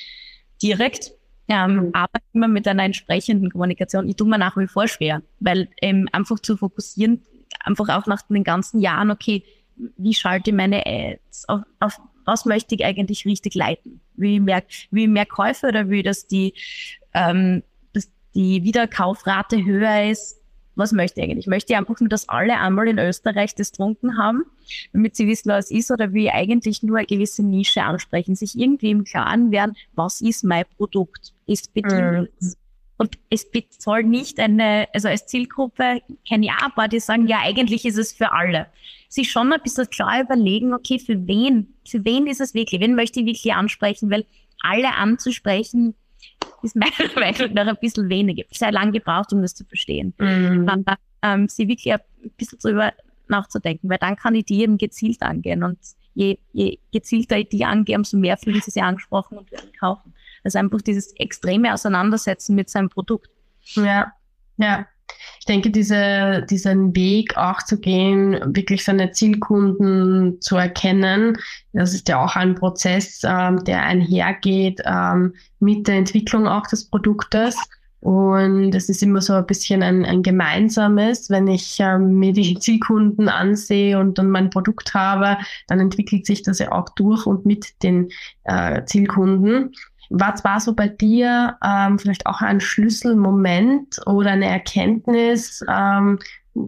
[0.62, 1.12] Direkt
[1.52, 4.08] ähm, aber immer mit einer entsprechenden Kommunikation.
[4.08, 7.22] Ich tue mir nach wie vor schwer, weil ähm, einfach zu fokussieren,
[7.60, 9.44] einfach auch nach den ganzen Jahren, okay,
[9.96, 11.48] wie schalte ich meine Ads?
[11.48, 14.00] Auf, auf was möchte ich eigentlich richtig leiten?
[14.14, 16.54] Wie mehr, wie mehr Käufe oder wie das die,
[17.14, 17.62] ähm,
[17.92, 20.41] dass die Wiederkaufrate höher ist?
[20.74, 21.46] Was möchte ich eigentlich?
[21.46, 24.44] Möchte ich einfach nur, dass alle einmal in Österreich das trunken haben,
[24.92, 28.58] damit sie wissen, was es ist, oder ich eigentlich nur eine gewisse Nische ansprechen, sich
[28.58, 31.32] irgendwie im Klaren werden, was ist mein Produkt?
[31.46, 32.30] Ist bedient.
[32.40, 32.54] Mhm.
[32.98, 33.46] Und es
[33.78, 37.84] soll nicht eine, also als Zielgruppe kenne ich auch ein paar, die sagen, ja, eigentlich
[37.84, 38.66] ist es für alle.
[39.08, 42.80] Sich schon ein bisschen klar überlegen, okay, für wen, für wen ist es wirklich?
[42.80, 44.08] Wen möchte ich wirklich ansprechen?
[44.08, 44.24] Weil
[44.62, 45.96] alle anzusprechen,
[46.62, 48.46] ist meiner Meinung nach ein bisschen wenig.
[48.52, 50.14] Sehr lang gebraucht, um das zu verstehen.
[50.18, 50.66] Mhm.
[50.66, 50.84] Dann
[51.22, 52.00] ähm, sie wirklich ein
[52.36, 52.92] bisschen drüber
[53.28, 55.78] nachzudenken, weil dann kann ich die eben gezielt angehen und
[56.14, 60.14] je, je gezielter ich die angehe, umso mehr fühlen sie sich angesprochen und werden kaufen.
[60.44, 63.30] Also einfach dieses extreme Auseinandersetzen mit seinem Produkt.
[63.74, 64.12] Ja,
[64.56, 64.86] ja.
[65.40, 71.36] Ich denke, diese, diesen Weg auch zu gehen, wirklich seine Zielkunden zu erkennen,
[71.72, 76.84] das ist ja auch ein Prozess, ähm, der einhergeht ähm, mit der Entwicklung auch des
[76.84, 77.56] Produktes.
[78.02, 82.54] Und es ist immer so ein bisschen ein, ein gemeinsames, wenn ich ähm, mir die
[82.58, 87.46] Zielkunden ansehe und dann mein Produkt habe, dann entwickelt sich das ja auch durch und
[87.46, 88.10] mit den
[88.42, 89.72] äh, Zielkunden.
[90.14, 95.64] Was war so bei dir ähm, vielleicht auch ein Schlüsselmoment oder eine Erkenntnis?
[95.68, 96.18] Ähm,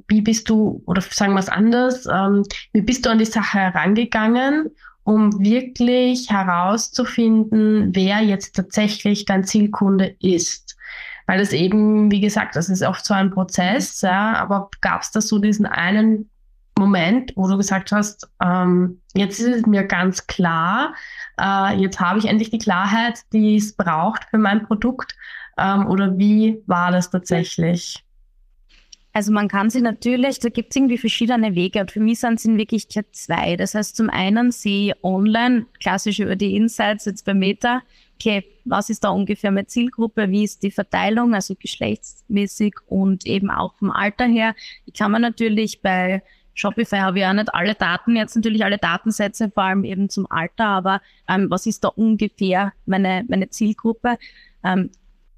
[0.09, 3.59] wie bist du, oder sagen wir es anders, ähm, wie bist du an die Sache
[3.59, 4.71] herangegangen,
[5.03, 10.77] um wirklich herauszufinden, wer jetzt tatsächlich dein Zielkunde ist?
[11.27, 15.11] Weil es eben, wie gesagt, das ist oft so ein Prozess, ja, aber gab es
[15.11, 16.31] da so diesen einen
[16.79, 20.95] Moment, wo du gesagt hast, ähm, jetzt ist es mir ganz klar,
[21.41, 25.15] äh, jetzt habe ich endlich die Klarheit, die es braucht für mein Produkt?
[25.57, 28.05] Ähm, oder wie war das tatsächlich?
[29.13, 32.41] Also man kann sich natürlich, da gibt es irgendwie verschiedene Wege und für mich sind
[32.41, 33.55] es in Wirklichkeit zwei.
[33.55, 37.83] Das heißt, zum einen sehe ich online, klassisch über die Insights jetzt bei Meta,
[38.17, 43.51] okay, was ist da ungefähr meine Zielgruppe, wie ist die Verteilung, also geschlechtsmäßig und eben
[43.51, 44.57] auch vom Alter her.
[44.85, 48.79] Ich kann man natürlich bei Shopify habe ich auch nicht alle Daten, jetzt natürlich alle
[48.79, 54.19] Datensätze, vor allem eben zum Alter, aber ähm, was ist da ungefähr meine, meine Zielgruppe?
[54.63, 54.91] Ähm,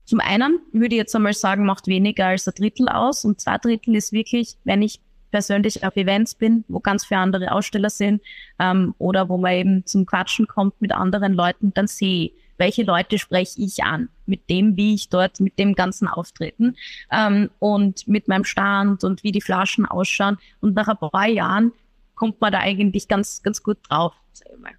[0.04, 3.58] zum einen würde ich jetzt einmal sagen, macht weniger als ein Drittel aus und zwei
[3.58, 5.00] Drittel ist wirklich, wenn ich
[5.32, 8.22] persönlich auf Events bin, wo ganz viele andere Aussteller sind
[8.58, 12.82] ähm, oder wo man eben zum Quatschen kommt mit anderen Leuten, dann sehe ich, welche
[12.82, 16.76] Leute spreche ich an, mit dem, wie ich dort, mit dem ganzen Auftreten
[17.10, 20.38] ähm, und mit meinem Stand und wie die Flaschen ausschauen.
[20.60, 21.72] Und nach ein paar Jahren
[22.14, 24.14] kommt man da eigentlich ganz, ganz gut drauf.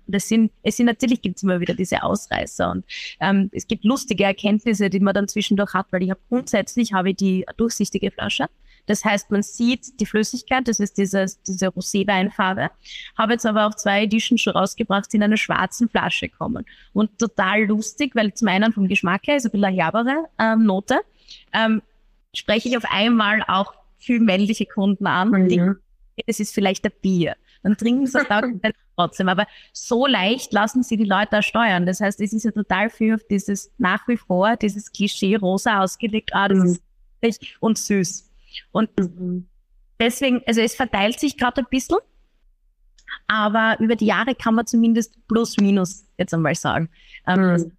[0.05, 2.85] Das sind, es sind natürlich gibt es immer wieder diese Ausreißer und
[3.19, 7.11] ähm, es gibt lustige Erkenntnisse, die man dann zwischendurch hat, weil ich habe grundsätzlich habe
[7.11, 8.47] ich die durchsichtige Flasche
[8.87, 12.71] das heißt, man sieht die Flüssigkeit, das ist dieses, diese Roséweinfarbe.
[13.17, 16.65] Habe jetzt aber auch zwei Editions schon rausgebracht, die in einer schwarzen Flasche kommen.
[16.93, 20.65] Und total lustig, weil zum einen vom Geschmack her ist ein bisschen eine herbere ähm,
[20.65, 21.01] Note,
[21.53, 21.81] ähm,
[22.33, 25.31] spreche ich auf einmal auch viel männliche Kunden an.
[25.31, 25.49] Mhm.
[25.49, 25.61] Die,
[26.25, 27.35] das ist vielleicht ein Bier.
[27.63, 28.27] Dann trinken sie es
[28.95, 29.27] trotzdem.
[29.27, 31.85] Aber so leicht lassen sie die Leute auch steuern.
[31.85, 35.83] Das heißt, es ist ja total viel auf dieses nach wie vor, dieses Klischee rosa
[35.83, 36.77] ausgelegt, ah, das mhm.
[37.21, 38.26] ist und süß.
[38.71, 39.47] Und mhm.
[39.99, 41.97] deswegen, also es verteilt sich gerade ein bisschen,
[43.27, 46.89] aber über die Jahre kann man zumindest plus minus jetzt einmal sagen.
[47.25, 47.71] Ähm, mhm.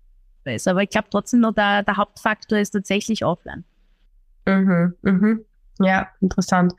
[0.67, 3.64] Aber ich glaube trotzdem noch, der, der Hauptfaktor ist tatsächlich offline.
[4.47, 5.45] Mhm, mhm.
[5.81, 6.73] Ja, interessant.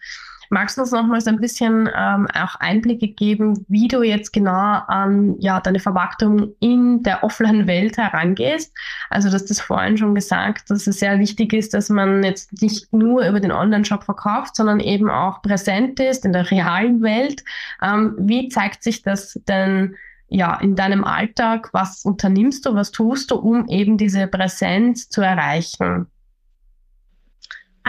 [0.49, 4.33] Magst du uns noch mal so ein bisschen ähm, auch Einblicke geben, wie du jetzt
[4.33, 8.73] genau an ja, deine Vermarktung in der Offline-Welt herangehst?
[9.11, 12.91] Also, dass das vorhin schon gesagt, dass es sehr wichtig ist, dass man jetzt nicht
[12.91, 17.43] nur über den Online-Shop verkauft, sondern eben auch präsent ist in der realen Welt.
[17.83, 19.95] Ähm, wie zeigt sich das denn
[20.29, 21.69] ja, in deinem Alltag?
[21.73, 26.07] Was unternimmst du, was tust du, um eben diese Präsenz zu erreichen?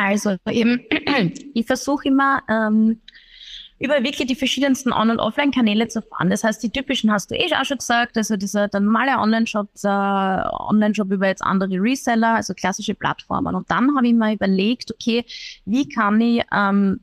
[0.09, 0.81] Also eben,
[1.55, 3.01] ich versuche immer ähm,
[3.81, 6.29] über wirklich die verschiedensten On- und Offline-Kanäle zu fahren.
[6.29, 9.69] Das heißt, die typischen hast du eh auch schon gesagt, also dieser der normale Online-Shop,
[9.83, 13.55] Online-Shop über jetzt andere Reseller, also klassische Plattformen.
[13.55, 15.25] Und dann habe ich mir überlegt, okay,
[15.65, 17.01] wie kann ich ähm,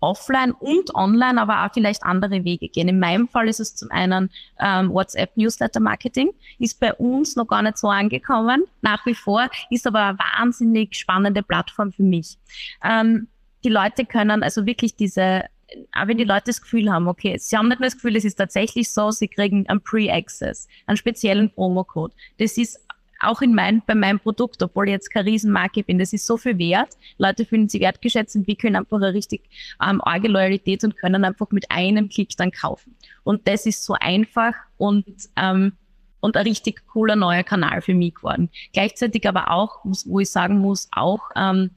[0.00, 2.88] offline und online, aber auch vielleicht andere Wege gehen.
[2.88, 7.46] In meinem Fall ist es zum einen ähm, WhatsApp Newsletter Marketing, ist bei uns noch
[7.46, 12.38] gar nicht so angekommen, nach wie vor, ist aber eine wahnsinnig spannende Plattform für mich.
[12.82, 13.28] Ähm,
[13.64, 15.44] die Leute können also wirklich diese
[15.92, 18.24] auch wenn die Leute das Gefühl haben, okay, sie haben nicht mehr das Gefühl, es
[18.24, 22.14] ist tatsächlich so, sie kriegen einen Pre-Access, einen speziellen Promo-Code.
[22.38, 22.80] Das ist
[23.20, 26.36] auch in mein, bei meinem Produkt, obwohl ich jetzt keine Riesenmarke bin, das ist so
[26.36, 26.96] viel wert.
[27.18, 29.48] Leute fühlen sich wertgeschätzt können einfach eine richtig
[29.86, 32.94] ähm, arge Loyalität und können einfach mit einem Klick dann kaufen.
[33.24, 35.72] Und das ist so einfach und ähm,
[36.20, 38.50] und ein richtig cooler neuer Kanal für mich geworden.
[38.72, 41.70] Gleichzeitig aber auch, wo ich sagen muss, auch ähm,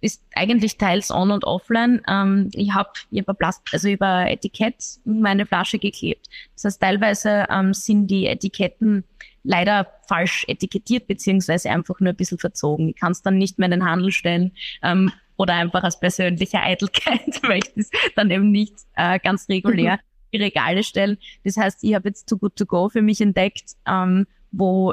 [0.00, 2.02] ist eigentlich teils on und offline.
[2.08, 6.28] Ähm, ich habe über Plast also über Etikett meine Flasche geklebt.
[6.54, 9.04] Das heißt, teilweise ähm, sind die Etiketten
[9.46, 12.88] leider falsch etikettiert, beziehungsweise einfach nur ein bisschen verzogen.
[12.88, 16.62] Ich kann es dann nicht mehr in den Handel stellen ähm, oder einfach aus persönlicher
[16.62, 19.98] Eitelkeit möchte es dann eben nicht äh, ganz regulär mhm.
[20.32, 21.18] die Regale stellen.
[21.44, 24.92] Das heißt, ich habe jetzt Too Good To Go für mich entdeckt, ähm, wo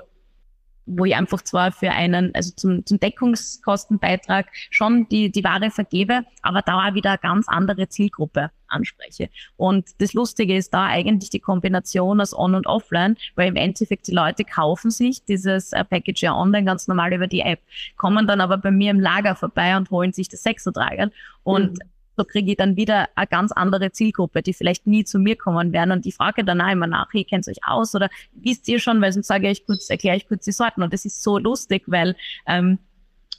[0.85, 6.25] wo ich einfach zwar für einen, also zum, zum Deckungskostenbeitrag schon die, die Ware vergebe,
[6.41, 9.29] aber da auch wieder eine ganz andere Zielgruppe anspreche.
[9.57, 14.07] Und das Lustige ist da eigentlich die Kombination aus On- und Offline, weil im Endeffekt
[14.07, 17.59] die Leute kaufen sich dieses äh, Package ja online ganz normal über die App,
[17.97, 21.11] kommen dann aber bei mir im Lager vorbei und holen sich das Sexotragen
[21.43, 25.19] und mhm so kriege ich dann wieder eine ganz andere Zielgruppe, die vielleicht nie zu
[25.19, 25.91] mir kommen werden.
[25.91, 29.01] Und die frage dann auch immer nach, hey, kennt euch aus oder wisst ihr schon,
[29.01, 30.83] weil sonst sage ich kurz, erkläre ich kurz die Sorten.
[30.83, 32.79] Und das ist so lustig, weil ähm,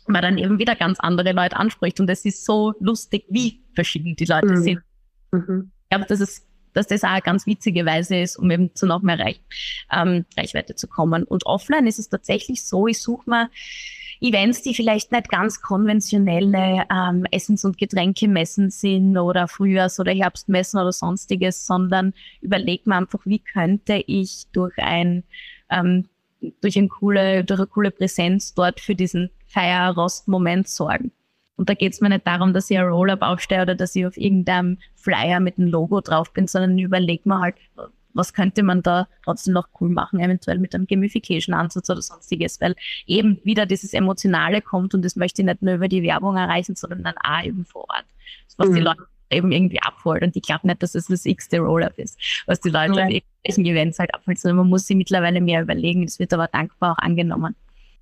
[0.07, 2.01] man dann eben wieder ganz andere Leute anspricht.
[2.01, 4.62] Und es ist so lustig, wie verschieden die Leute mhm.
[4.62, 4.81] sind.
[5.35, 5.70] Mhm.
[5.85, 8.87] Ich glaube, dass es dass das auch eine ganz witzige Weise ist, um eben zu
[8.87, 9.40] noch mehr Reich,
[9.92, 11.23] ähm, Reichweite zu kommen.
[11.23, 13.49] Und offline ist es tatsächlich so, ich suche mal
[14.20, 20.81] Events, die vielleicht nicht ganz konventionelle ähm, Essens- und Getränkemessen sind oder Frühjahrs- oder Herbstmessen
[20.81, 25.25] oder sonstiges, sondern überlegt man einfach, wie könnte ich durch ein
[25.70, 26.09] ähm,
[26.61, 31.12] durch, ein coole, durch eine coole Präsenz dort für diesen Feierrost-Moment sorgen.
[31.57, 34.07] Und da geht es mir nicht darum, dass ich ein Roll-Up aufstehe oder dass ich
[34.07, 37.55] auf irgendeinem Flyer mit einem Logo drauf bin, sondern überlegt man halt,
[38.12, 42.75] was könnte man da trotzdem noch cool machen, eventuell mit einem Gamification-Ansatz oder sonstiges, weil
[43.07, 46.77] eben wieder dieses Emotionale kommt und das möchte ich nicht nur über die Werbung erreichen,
[46.77, 48.05] sondern dann auch eben vor Ort.
[48.57, 48.75] Was mhm.
[48.75, 50.23] die Leute eben irgendwie abholt.
[50.23, 53.05] Und ich glaube nicht, dass es das x-te Roll-Up ist, was die Leute ja.
[53.05, 56.05] auf irgendwelchen Events halt abholt, sondern man muss sich mittlerweile mehr überlegen.
[56.05, 57.57] Das wird aber dankbar auch angenommen.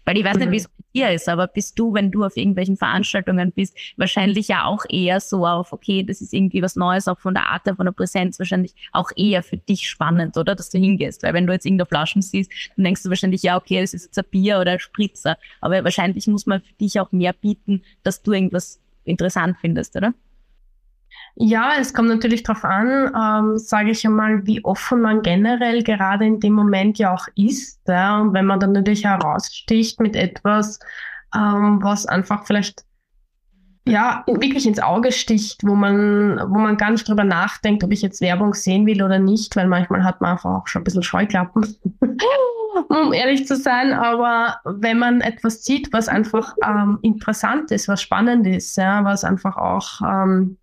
[0.04, 0.52] Weil ich weiß nicht, mhm.
[0.52, 4.48] wie es bei dir ist, aber bist du, wenn du auf irgendwelchen Veranstaltungen bist, wahrscheinlich
[4.48, 7.62] ja auch eher so auf, okay, das ist irgendwie was Neues, auch von der Art,
[7.76, 10.54] von der Präsenz, wahrscheinlich auch eher für dich spannend, oder?
[10.54, 11.22] Dass du hingehst.
[11.22, 14.06] Weil wenn du jetzt irgendeine Flaschen siehst, dann denkst du wahrscheinlich, ja, okay, das ist
[14.06, 15.38] jetzt ein Bier oder ein Spritzer.
[15.60, 20.14] Aber wahrscheinlich muss man für dich auch mehr bieten, dass du irgendwas interessant findest, oder?
[21.34, 26.26] Ja, es kommt natürlich darauf an, ähm, sage ich einmal, wie offen man generell gerade
[26.26, 27.80] in dem Moment ja auch ist.
[27.88, 28.20] Ja?
[28.20, 30.78] Und wenn man dann natürlich heraussticht mit etwas,
[31.34, 32.84] ähm, was einfach vielleicht
[33.86, 38.02] ja wirklich ins Auge sticht, wo man, wo man gar nicht drüber nachdenkt, ob ich
[38.02, 41.02] jetzt Werbung sehen will oder nicht, weil manchmal hat man einfach auch schon ein bisschen
[41.02, 41.66] Scheuklappen,
[42.88, 43.92] um ehrlich zu sein.
[43.92, 49.24] Aber wenn man etwas sieht, was einfach ähm, interessant ist, was spannend ist, ja, was
[49.24, 50.58] einfach auch ähm,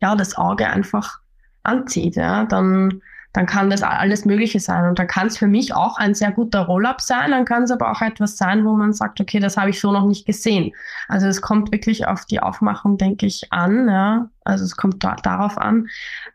[0.00, 1.20] ja, das Auge einfach
[1.62, 4.88] anzieht, ja, dann, dann kann das alles Mögliche sein.
[4.88, 7.70] Und dann kann es für mich auch ein sehr guter Roll-up sein, dann kann es
[7.70, 10.72] aber auch etwas sein, wo man sagt, okay, das habe ich so noch nicht gesehen.
[11.08, 14.30] Also es kommt wirklich auf die Aufmachung, denke ich, an, ja.
[14.44, 15.88] Also es kommt da, darauf an.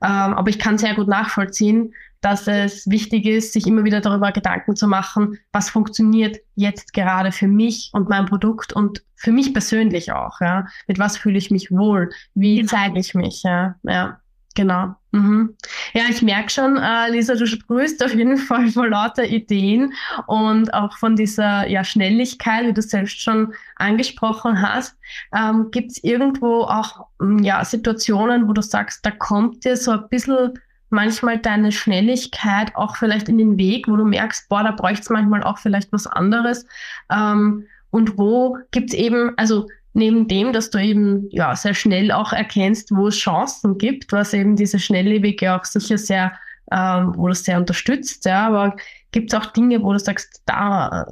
[0.04, 4.32] Ähm, aber ich kann sehr gut nachvollziehen, dass es wichtig ist, sich immer wieder darüber
[4.32, 9.54] Gedanken zu machen, was funktioniert jetzt gerade für mich und mein Produkt und für mich
[9.54, 10.68] persönlich auch, ja.
[10.88, 12.12] Mit was fühle ich mich wohl?
[12.34, 12.70] Wie genau.
[12.70, 14.22] zeige ich mich, ja, ja.
[14.56, 14.96] Genau.
[15.12, 15.56] Mhm.
[15.94, 19.94] Ja, ich merke schon, äh, Lisa, du sprühst auf jeden Fall vor lauter Ideen
[20.28, 24.98] und auch von dieser ja, Schnelligkeit, wie du selbst schon angesprochen hast.
[25.34, 27.08] Ähm, Gibt es irgendwo auch
[27.42, 30.60] ja, Situationen, wo du sagst, da kommt dir so ein bisschen
[30.92, 35.10] manchmal deine Schnelligkeit auch vielleicht in den Weg, wo du merkst, boah, da bräuchte es
[35.10, 36.66] manchmal auch vielleicht was anderes.
[37.12, 42.34] Ähm, und wo gibt's eben, also neben dem, dass du eben ja sehr schnell auch
[42.34, 46.34] erkennst, wo es Chancen gibt, was eben diese Schnelllebige auch sicher sehr,
[46.72, 48.76] ähm, wo das sehr unterstützt, ja, aber
[49.12, 51.06] gibt es auch Dinge, wo du sagst, da,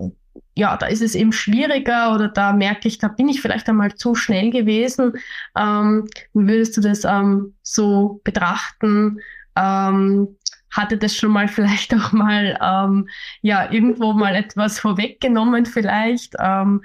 [0.55, 3.93] ja, da ist es eben schwieriger oder da merke ich, da bin ich vielleicht einmal
[3.95, 5.13] zu schnell gewesen.
[5.57, 9.19] Ähm, wie würdest du das ähm, so betrachten?
[9.59, 10.37] Ähm,
[10.71, 13.09] hatte das schon mal vielleicht auch mal ähm,
[13.41, 16.35] ja irgendwo mal etwas vorweggenommen vielleicht.
[16.39, 16.83] Ähm,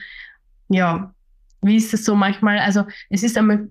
[0.68, 1.14] ja
[1.64, 2.58] wie ist es so manchmal?
[2.58, 3.68] Also es ist einmal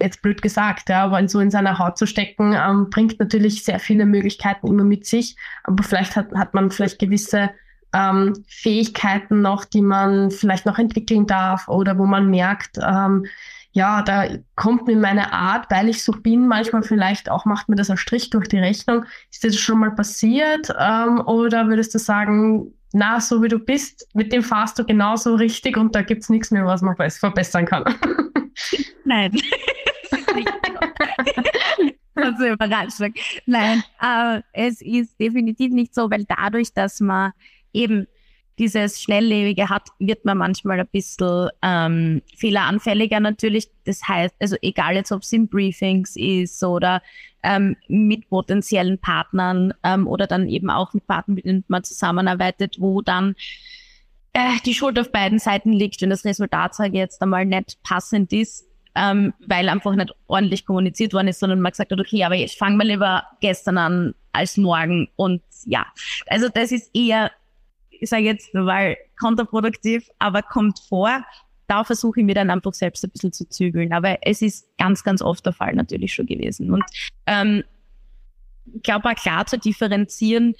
[0.00, 3.78] jetzt blöd gesagt ja aber so in seiner Haut zu stecken ähm, bringt natürlich sehr
[3.78, 5.36] viele Möglichkeiten immer mit sich.
[5.64, 7.50] Aber vielleicht hat, hat man vielleicht gewisse
[7.92, 13.26] ähm, Fähigkeiten noch die man vielleicht noch entwickeln darf oder wo man merkt ähm,
[13.72, 17.76] ja, da kommt mir meine Art, weil ich so bin, manchmal vielleicht auch macht mir
[17.76, 19.04] das ein Strich durch die Rechnung.
[19.30, 20.72] Ist das schon mal passiert?
[20.78, 25.36] Ähm, oder würdest du sagen, na, so wie du bist, mit dem fahrst du genauso
[25.36, 27.84] richtig und da gibt's nichts mehr, was man verbessern kann?
[29.04, 29.38] Nein.
[32.16, 33.14] also Überraschung.
[33.46, 37.30] Nein, äh, es ist definitiv nicht so, weil dadurch, dass man
[37.72, 38.08] eben
[38.60, 43.70] dieses Schnelllebige hat, wird man manchmal ein bisschen ähm, fehleranfälliger natürlich.
[43.86, 47.02] Das heißt, also egal jetzt, ob es in Briefings ist oder
[47.42, 52.76] ähm, mit potenziellen Partnern ähm, oder dann eben auch mit Partnern, mit denen man zusammenarbeitet,
[52.78, 53.34] wo dann
[54.34, 57.82] äh, die Schuld auf beiden Seiten liegt und das Resultat, sage ich jetzt einmal, nicht
[57.82, 62.24] passend ist, ähm, weil einfach nicht ordentlich kommuniziert worden ist, sondern man gesagt hat, okay,
[62.24, 65.86] aber ich fange mal lieber gestern an als morgen und ja,
[66.26, 67.30] also das ist eher
[68.00, 71.24] ich sage jetzt mal kontraproduktiv, aber kommt vor.
[71.66, 73.92] Da versuche ich mir dann einfach selbst ein bisschen zu zügeln.
[73.92, 76.72] Aber es ist ganz, ganz oft der Fall natürlich schon gewesen.
[76.72, 76.84] Und
[77.26, 77.62] ähm,
[78.74, 80.54] ich glaube auch klar zu differenzieren,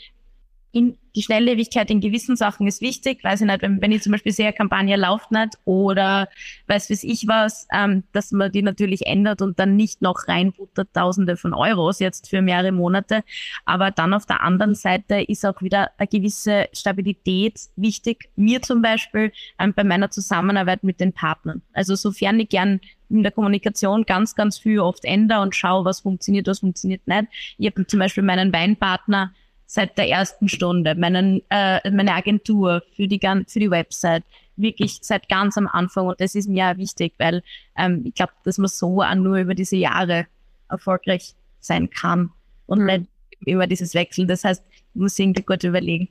[0.73, 3.25] in die Schnelllebigkeit in gewissen Sachen ist wichtig.
[3.25, 6.29] Weiß ich nicht, wenn, wenn ich zum Beispiel sehe, eine Kampagne läuft nicht oder
[6.69, 10.89] weiß was ich was, ähm, dass man die natürlich ändert und dann nicht noch reinbuttert
[10.95, 13.25] Tausende von Euros jetzt für mehrere Monate.
[13.65, 18.31] Aber dann auf der anderen Seite ist auch wieder eine gewisse Stabilität wichtig.
[18.37, 21.63] Mir zum Beispiel ähm, bei meiner Zusammenarbeit mit den Partnern.
[21.73, 26.01] Also sofern ich gern in der Kommunikation ganz, ganz viel oft ändere und schaue, was
[26.01, 27.25] funktioniert, was funktioniert nicht.
[27.59, 29.35] Ich habe zum Beispiel meinen Weinpartner
[29.73, 34.25] seit der ersten Stunde, meinen, äh, meine Agentur für die, für die Website,
[34.57, 36.09] wirklich seit ganz am Anfang.
[36.09, 37.45] Und das ist mir auch wichtig, weil
[37.79, 40.27] ähm, ich glaube, dass man so auch nur über diese Jahre
[40.69, 42.33] erfolgreich sein kann
[42.67, 42.87] und mhm.
[42.87, 43.07] nicht
[43.47, 44.27] über dieses Wechseln.
[44.27, 46.09] Das heißt, ich muss irgendwie gut überlegen,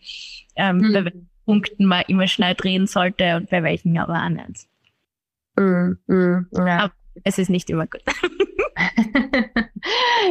[0.56, 0.94] ähm, mhm.
[0.94, 4.70] bei welchen Punkten man immer schnell drehen sollte und bei welchen aber auch nicht.
[5.58, 5.98] Mhm.
[6.08, 6.48] mhm.
[6.54, 6.86] Ja.
[6.86, 6.94] Aber
[7.26, 8.04] es ist nicht immer gut.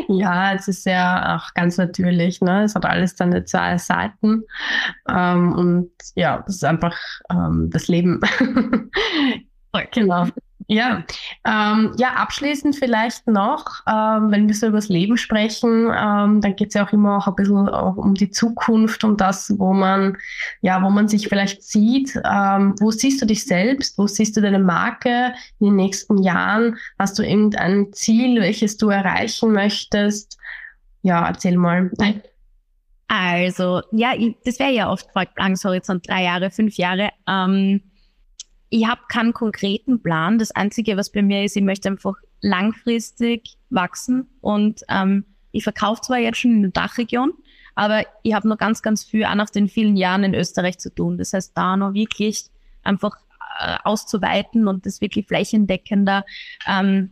[0.08, 2.40] ja, es ist ja auch ganz natürlich.
[2.40, 2.64] Ne?
[2.64, 4.44] Es hat alles seine zwei Seiten.
[5.08, 6.96] Ähm, und ja, das ist einfach
[7.30, 8.20] ähm, das Leben.
[9.92, 10.26] genau.
[10.66, 11.04] Ja,
[11.46, 16.56] ähm, ja, abschließend vielleicht noch, ähm, wenn wir so über das Leben sprechen, ähm, dann
[16.56, 19.72] geht es ja auch immer auch ein bisschen auch um die Zukunft, um das, wo
[19.72, 20.18] man,
[20.60, 22.20] ja, wo man sich vielleicht sieht.
[22.24, 23.96] Ähm, wo siehst du dich selbst?
[23.96, 26.76] Wo siehst du deine Marke in den nächsten Jahren?
[26.98, 30.38] Hast du irgendein Ziel, welches du erreichen möchtest?
[31.02, 31.90] Ja, erzähl mal.
[33.06, 34.12] Also, ja,
[34.44, 37.10] das wäre ja oft Angsthorizont drei Jahre, fünf Jahre.
[37.26, 37.80] Ähm,
[38.70, 40.38] ich habe keinen konkreten Plan.
[40.38, 46.02] Das Einzige, was bei mir ist, ich möchte einfach langfristig wachsen und ähm, ich verkaufe
[46.02, 47.32] zwar jetzt schon in der Dachregion,
[47.74, 50.94] aber ich habe noch ganz, ganz viel auch nach den vielen Jahren in Österreich zu
[50.94, 51.18] tun.
[51.18, 52.44] Das heißt, da noch wirklich
[52.82, 53.16] einfach
[53.60, 56.24] äh, auszuweiten und das wirklich flächendeckender
[56.66, 57.10] ähm,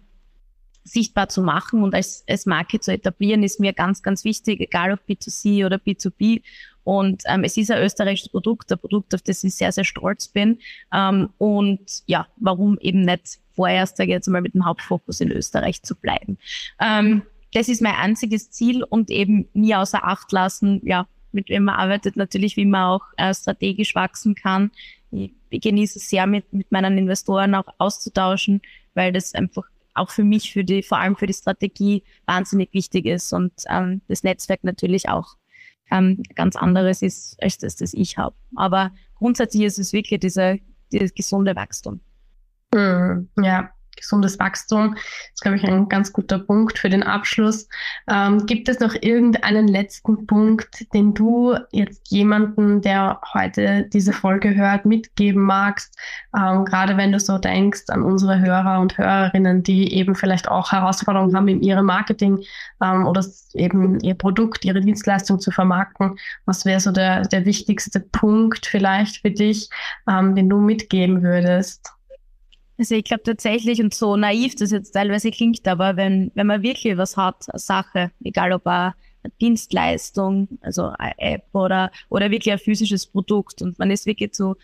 [0.84, 4.92] sichtbar zu machen und als, als Marke zu etablieren, ist mir ganz, ganz wichtig, egal
[4.92, 6.42] ob B2C oder B2B.
[6.86, 10.28] Und ähm, es ist ein österreichisches Produkt, ein Produkt, auf das ich sehr, sehr stolz
[10.28, 10.60] bin.
[10.94, 15.32] Ähm, und ja, warum eben nicht vorerst, sage ich jetzt mal, mit dem Hauptfokus in
[15.32, 16.38] Österreich zu bleiben.
[16.80, 17.22] Ähm,
[17.52, 21.74] das ist mein einziges Ziel und eben nie außer Acht lassen, ja, mit wem man
[21.74, 24.70] arbeitet, natürlich, wie man auch äh, strategisch wachsen kann.
[25.10, 28.62] Ich, ich genieße es sehr, mit, mit meinen Investoren auch auszutauschen,
[28.94, 29.64] weil das einfach
[29.94, 34.02] auch für mich, für die, vor allem für die Strategie wahnsinnig wichtig ist und ähm,
[34.06, 35.34] das Netzwerk natürlich auch
[35.90, 38.34] ähm, ganz anderes ist, als das, das ich habe.
[38.54, 40.56] Aber grundsätzlich ist es wirklich dieser,
[40.92, 42.00] dieses gesunde Wachstum.
[42.74, 44.94] Mm, ja, gesundes Wachstum.
[44.94, 45.02] Das
[45.34, 47.68] ist, glaube ich, ein ganz guter Punkt für den Abschluss.
[48.08, 54.54] Ähm, gibt es noch irgendeinen letzten Punkt, den du jetzt jemanden, der heute diese Folge
[54.54, 55.96] hört, mitgeben magst?
[56.36, 60.72] Ähm, gerade wenn du so denkst an unsere Hörer und Hörerinnen, die eben vielleicht auch
[60.72, 62.40] Herausforderungen haben in ihrem Marketing
[62.82, 63.24] ähm, oder
[63.54, 66.18] eben ihr Produkt, ihre Dienstleistung zu vermarkten.
[66.44, 69.70] Was wäre so der, der wichtigste Punkt vielleicht für dich,
[70.08, 71.95] ähm, den du mitgeben würdest?
[72.78, 76.62] Also ich glaube tatsächlich, und so naiv das jetzt teilweise klingt, aber wenn, wenn man
[76.62, 78.94] wirklich was hat, eine Sache, egal ob eine
[79.40, 84.56] Dienstleistung, also eine App oder, oder wirklich ein physisches Produkt und man ist wirklich zu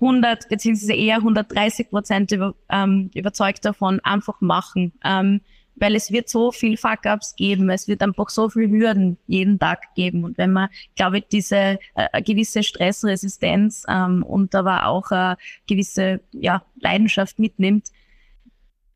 [0.00, 4.92] 100 beziehungsweise eher 130 Prozent über, ähm, überzeugt davon, einfach machen.
[5.04, 5.40] Ähm,
[5.80, 9.94] weil es wird so viel Fuck-ups geben, es wird einfach so viel Hürden jeden Tag
[9.94, 10.24] geben.
[10.24, 16.20] Und wenn man, glaube ich, diese äh, gewisse Stressresistenz ähm, und aber auch äh, gewisse
[16.32, 17.88] ja, Leidenschaft mitnimmt,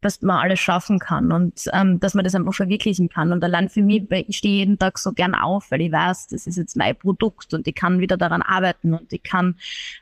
[0.02, 3.32] dass man alles schaffen kann und ähm, dass man das einfach verwirklichen kann.
[3.32, 6.26] Und allein für mich, weil ich stehe jeden Tag so gern auf, weil ich weiß,
[6.26, 9.54] das ist jetzt mein Produkt und ich kann wieder daran arbeiten und ich kann,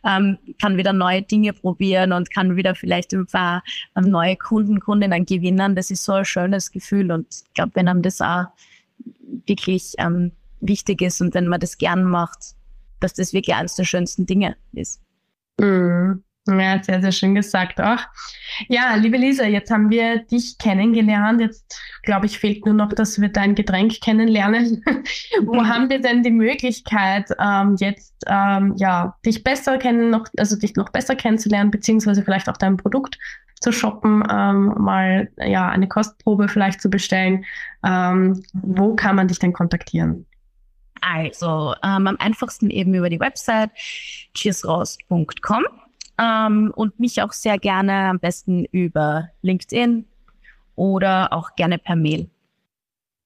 [0.03, 3.63] ähm, kann wieder neue Dinge probieren und kann wieder vielleicht ein paar
[3.95, 5.77] ähm, neue Kunden, Kundinnen gewinnen.
[5.77, 8.47] Das ist so ein schönes Gefühl und ich glaube, wenn einem das auch
[9.47, 12.55] wirklich ähm, wichtig ist und wenn man das gern macht,
[13.01, 15.03] dass das wirklich eines der schönsten Dinge ist.
[15.61, 16.23] Mhm.
[16.49, 18.01] Ja, sehr, sehr schön gesagt auch.
[18.69, 21.41] Ja, liebe Lisa, jetzt haben wir dich kennengelernt.
[21.41, 24.83] Jetzt, glaube ich, fehlt nur noch, dass wir dein Getränk kennenlernen.
[25.43, 30.57] Wo haben wir denn die Möglichkeit, ähm, jetzt ähm, ja, dich besser kennen, noch, also
[30.57, 33.19] dich noch besser kennenzulernen, beziehungsweise vielleicht auch dein Produkt
[33.61, 37.45] zu shoppen, ähm, mal ja eine Kostprobe vielleicht zu bestellen.
[37.85, 40.27] Ähm, wo kann man dich denn kontaktieren?
[41.03, 43.71] Also ähm, am einfachsten eben über die Website
[44.35, 45.65] cheersraus.com
[46.21, 50.07] ähm, und mich auch sehr gerne am besten über LinkedIn
[50.77, 52.29] oder auch gerne per Mail.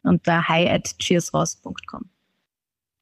[0.03, 2.11] Unter hi at cheersross.com.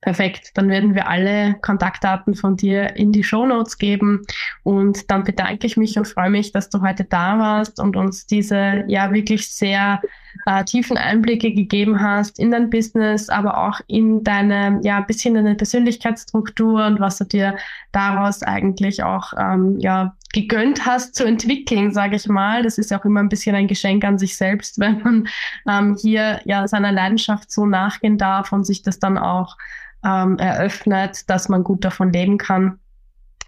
[0.03, 4.23] Perfekt, dann werden wir alle Kontaktdaten von dir in die Show Notes geben.
[4.65, 8.27] Und dann bedanke ich mich und freue mich, dass du heute da warst und uns
[8.27, 10.01] diese ja wirklich sehr
[10.47, 15.35] äh, tiefen Einblicke gegeben hast in dein Business, aber auch in deine ja ein bisschen
[15.35, 17.57] deine Persönlichkeitsstruktur und was du dir
[17.93, 22.63] daraus eigentlich auch ähm, ja gegönnt hast zu entwickeln, sage ich mal.
[22.63, 25.29] Das ist ja auch immer ein bisschen ein Geschenk an sich selbst, wenn man
[25.69, 29.57] ähm, hier ja seiner Leidenschaft so nachgehen darf und sich das dann auch
[30.05, 32.79] ähm, eröffnet, dass man gut davon leben kann.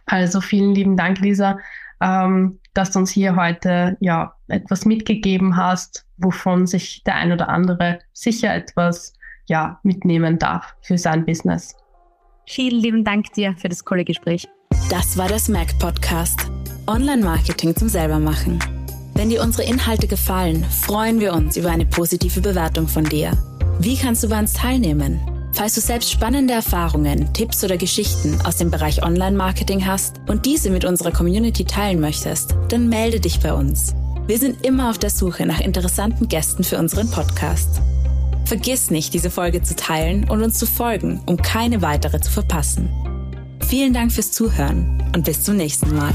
[0.07, 1.59] Also vielen lieben Dank, Lisa,
[2.01, 7.49] ähm, dass du uns hier heute ja etwas mitgegeben hast, wovon sich der ein oder
[7.49, 9.14] andere sicher etwas
[9.47, 11.76] ja mitnehmen darf für sein Business.
[12.47, 14.49] Vielen lieben Dank dir für das coole Gespräch.
[14.90, 16.38] Das war der Smack Podcast.
[16.86, 18.59] Online-Marketing zum Selbermachen.
[19.14, 23.32] Wenn dir unsere Inhalte gefallen, freuen wir uns über eine positive Bewertung von dir.
[23.78, 25.20] Wie kannst du bei uns teilnehmen?
[25.53, 30.68] Falls du selbst spannende Erfahrungen, Tipps oder Geschichten aus dem Bereich Online-Marketing hast und diese
[30.68, 33.95] mit unserer Community teilen möchtest, dann melde dich bei uns.
[34.27, 37.83] Wir sind immer auf der Suche nach interessanten Gästen für unseren Podcast.
[38.47, 42.89] Vergiss nicht, diese Folge zu teilen und uns zu folgen, um keine weitere zu verpassen.
[43.68, 46.14] Vielen Dank fürs Zuhören und bis zum nächsten Mal.